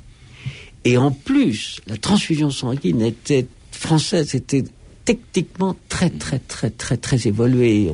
Et 0.86 0.98
en 0.98 1.12
plus, 1.12 1.80
la 1.88 1.98
transfusion 1.98 2.50
sanguine 2.50 3.02
était 3.02 3.48
française, 3.72 4.36
était 4.36 4.64
techniquement 5.06 5.76
très 5.90 6.10
très 6.10 6.40
très 6.40 6.70
très 6.70 6.98
très 6.98 7.28
évoluée. 7.28 7.92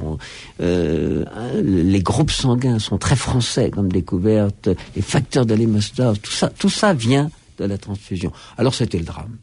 euh, 0.62 1.25
les 1.63 2.01
groupes 2.01 2.31
sanguins 2.31 2.79
sont 2.79 2.97
très 2.97 3.15
français 3.15 3.71
comme 3.71 3.91
découverte, 3.91 4.69
les 4.95 5.01
facteurs 5.01 5.45
de 5.45 5.55
l'hémostase, 5.55 6.19
tout 6.21 6.31
ça, 6.31 6.49
tout 6.49 6.69
ça 6.69 6.93
vient 6.93 7.31
de 7.57 7.65
la 7.65 7.77
transfusion. 7.77 8.31
Alors 8.57 8.73
c'était 8.73 8.99
le 8.99 9.05
drame 9.05 9.38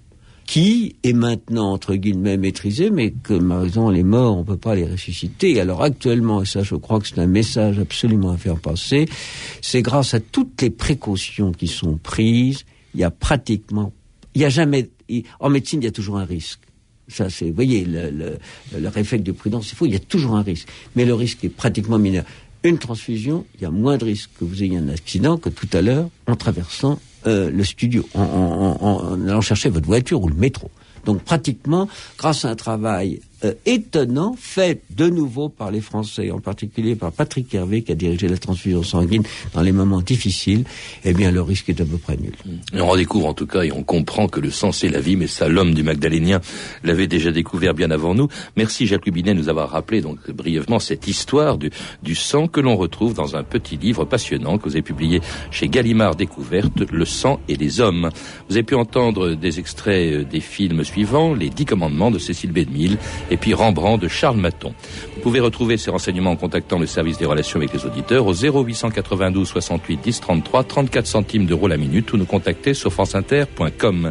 qui 0.47 0.95
est 1.03 1.13
maintenant, 1.13 1.73
entre 1.73 1.97
guillemets, 1.97 2.37
maîtrisé, 2.37 2.91
mais 2.91 3.11
que, 3.11 3.35
malheureusement, 3.35 3.91
les 3.91 4.05
morts, 4.05 4.37
on 4.37 4.41
ne 4.41 4.45
peut 4.45 4.57
pas 4.57 4.77
les 4.77 4.85
ressusciter. 4.85 5.61
Alors 5.61 5.83
actuellement, 5.83 6.43
et 6.43 6.47
ça 6.47 6.63
je 6.63 6.77
crois 6.77 7.01
que 7.01 7.09
c'est 7.09 7.19
un 7.19 7.27
message 7.27 7.79
absolument 7.79 8.31
à 8.31 8.37
faire 8.37 8.59
passer, 8.59 9.09
c'est 9.61 9.83
grâce 9.83 10.15
à 10.15 10.21
toutes 10.21 10.63
les 10.63 10.71
précautions 10.71 11.51
qui 11.53 11.67
sont 11.67 11.99
prises, 12.01 12.65
il 12.95 13.01
y 13.01 13.05
a 13.05 13.11
pratiquement, 13.11 13.93
il 14.35 14.39
n'y 14.39 14.45
a 14.45 14.49
jamais, 14.49 14.89
en 15.41 15.51
médecine, 15.51 15.83
il 15.83 15.87
y 15.87 15.89
a 15.89 15.93
toujours 15.93 16.19
un 16.19 16.25
risque. 16.25 16.61
Ça, 17.09 17.31
c'est, 17.31 17.47
vous 17.47 17.55
voyez, 17.55 17.85
le, 17.85 18.11
le, 18.11 18.39
le 18.79 18.89
réflexe 18.89 19.25
de 19.25 19.33
prudence, 19.33 19.71
il 19.71 19.77
faut, 19.77 19.87
il 19.87 19.93
y 19.93 19.97
a 19.97 20.01
toujours 20.01 20.37
un 20.37 20.43
risque. 20.43 20.69
Mais 20.97 21.05
le 21.05 21.15
risque 21.15 21.45
est 21.45 21.49
pratiquement 21.49 21.99
mineur. 21.99 22.25
Une 22.65 22.79
transfusion, 22.79 23.47
il 23.55 23.63
y 23.63 23.65
a 23.65 23.71
moins 23.71 23.97
de 23.97 24.05
risque 24.05 24.31
que 24.41 24.45
vous 24.45 24.63
ayez 24.63 24.77
un 24.77 24.89
accident 24.89 25.37
que 25.37 25.49
tout 25.49 25.69
à 25.73 25.83
l'heure 25.83 26.09
en 26.27 26.35
traversant 26.35 26.99
euh, 27.27 27.51
le 27.51 27.65
studio, 27.65 28.09
en, 28.15 28.77
en, 28.81 29.29
allant 29.29 29.41
chercher 29.41 29.69
votre 29.69 29.87
voiture 29.87 30.23
ou 30.23 30.29
le 30.29 30.35
métro. 30.35 30.71
Donc 31.05 31.23
pratiquement, 31.23 31.89
grâce 32.19 32.45
à 32.45 32.51
un 32.51 32.57
travail 32.57 33.21
euh, 33.47 33.55
étonnant 33.65 34.35
fait 34.39 34.83
de 34.91 35.09
nouveau 35.09 35.49
par 35.49 35.71
les 35.71 35.81
Français, 35.81 36.31
en 36.31 36.41
particulier 36.41 36.95
par 36.95 37.13
Patrick 37.13 37.55
Hervé 37.55 37.83
qui 37.83 37.93
a 37.93 37.95
dirigé 37.95 38.29
la 38.29 38.39
transfusion 38.39 38.83
sanguine 38.83 39.23
dans 39.55 39.63
les 39.63 39.73
moments 39.73 40.01
difficiles, 40.01 40.65
eh 41.05 41.13
bien 41.13 41.31
le 41.31 41.43
risque 41.43 41.69
est 41.69 41.81
à 41.81 41.85
peu 41.85 41.99
près 41.99 42.17
nul. 42.17 42.33
Et 42.75 42.81
on 42.81 42.89
redécouvre 42.89 43.27
en 43.27 43.35
tout 43.35 43.47
cas 43.47 43.63
et 43.63 43.73
on 43.73 43.83
comprend 43.83 44.29
que 44.29 44.41
le 44.41 44.51
sang 44.51 44.73
c'est 44.73 44.89
la 44.89 45.01
vie, 45.01 45.17
mais 45.17 45.27
ça 45.27 45.49
l'homme 45.49 45.75
du 45.75 45.83
Magdalénien 45.83 46.41
l'avait 46.85 47.07
déjà 47.07 47.31
découvert 47.31 47.75
bien 47.75 47.91
avant 47.91 48.15
nous. 48.15 48.29
Merci 48.57 48.87
Jacques 48.87 49.07
Lubinet 49.07 49.35
de 49.35 49.39
nous 49.39 49.49
avoir 49.49 49.71
rappelé 49.71 50.01
donc 50.01 50.31
brièvement 50.31 50.79
cette 50.79 51.07
histoire 51.07 51.59
du, 51.59 51.71
du 52.03 52.15
sang 52.15 52.49
que 52.49 52.61
l'on 52.61 52.77
retrouve 52.77 53.15
dans 53.15 53.37
un 53.37 53.43
petit 53.43 53.77
livre 53.77 54.05
passionnant 54.05 54.59
que 54.59 54.65
vous 54.65 54.77
avez 54.77 54.83
publié 54.83 55.21
chez 55.51 55.69
Gallimard 55.69 56.17
Découverte, 56.17 56.83
Le 56.91 57.05
sang 57.05 57.41
et 57.49 57.57
les 57.57 57.81
hommes. 57.81 58.11
Vous 58.49 58.57
avez 58.57 58.63
pu 58.63 58.75
entendre 58.75 59.35
des 59.35 59.59
extraits 59.59 60.13
euh, 60.13 60.25
des 60.25 60.41
films 60.41 60.85
suivants, 60.85 61.35
Les 61.35 61.51
Dix 61.51 61.65
Commandements 61.65 62.11
de 62.11 62.19
Cécile 62.19 62.53
Bédemille 62.53 62.99
et 63.37 63.39
puis 63.39 63.53
Rembrandt 63.53 64.03
de 64.03 64.09
Charles 64.09 64.39
Maton. 64.39 64.73
Vous 65.15 65.21
pouvez 65.21 65.41
retrouver 65.41 65.77
ces 65.77 65.91
renseignements 65.91 66.31
en 66.31 66.37
contactant 66.37 66.79
le 66.79 66.87
service 66.87 67.19
des 67.19 67.27
relations 67.27 67.59
avec 67.59 67.71
les 67.71 67.85
auditeurs 67.85 68.27
au 68.27 68.33
0892 68.33 69.47
68 69.47 70.01
10 70.03 70.21
33 70.21 70.65
34 70.65 71.07
centimes 71.07 71.45
d'euros 71.45 71.69
la 71.69 71.77
minute 71.77 72.11
ou 72.15 72.17
nous 72.17 72.25
contacter 72.25 72.73
sur 72.73 72.91
franceinter.com. 72.95 74.11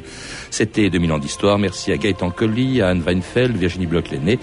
C'était 0.51 0.91
2000 0.91 1.11
ans 1.11 1.17
d'histoire. 1.17 1.57
Merci 1.57 1.91
à 1.91 1.97
Gaëtan 1.97 2.29
Colli, 2.29 2.83
à 2.83 2.89
Anne 2.89 3.01
Weinfeld, 3.01 3.57
Virginie 3.57 3.88
Bloch-Lenné, 3.88 4.38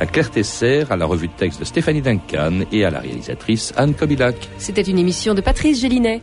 à 0.00 0.06
Claire 0.06 0.32
Tesser, 0.32 0.82
à 0.90 0.96
la 0.96 1.06
revue 1.06 1.28
de 1.28 1.32
texte 1.34 1.60
de 1.60 1.64
Stéphanie 1.64 2.02
Duncan 2.02 2.62
et 2.72 2.84
à 2.84 2.90
la 2.90 2.98
réalisatrice 2.98 3.72
Anne 3.76 3.94
Kobilac. 3.94 4.34
C'était 4.58 4.82
une 4.82 4.98
émission 4.98 5.34
de 5.34 5.42
Patrice 5.42 5.80
Gélinet. 5.80 6.22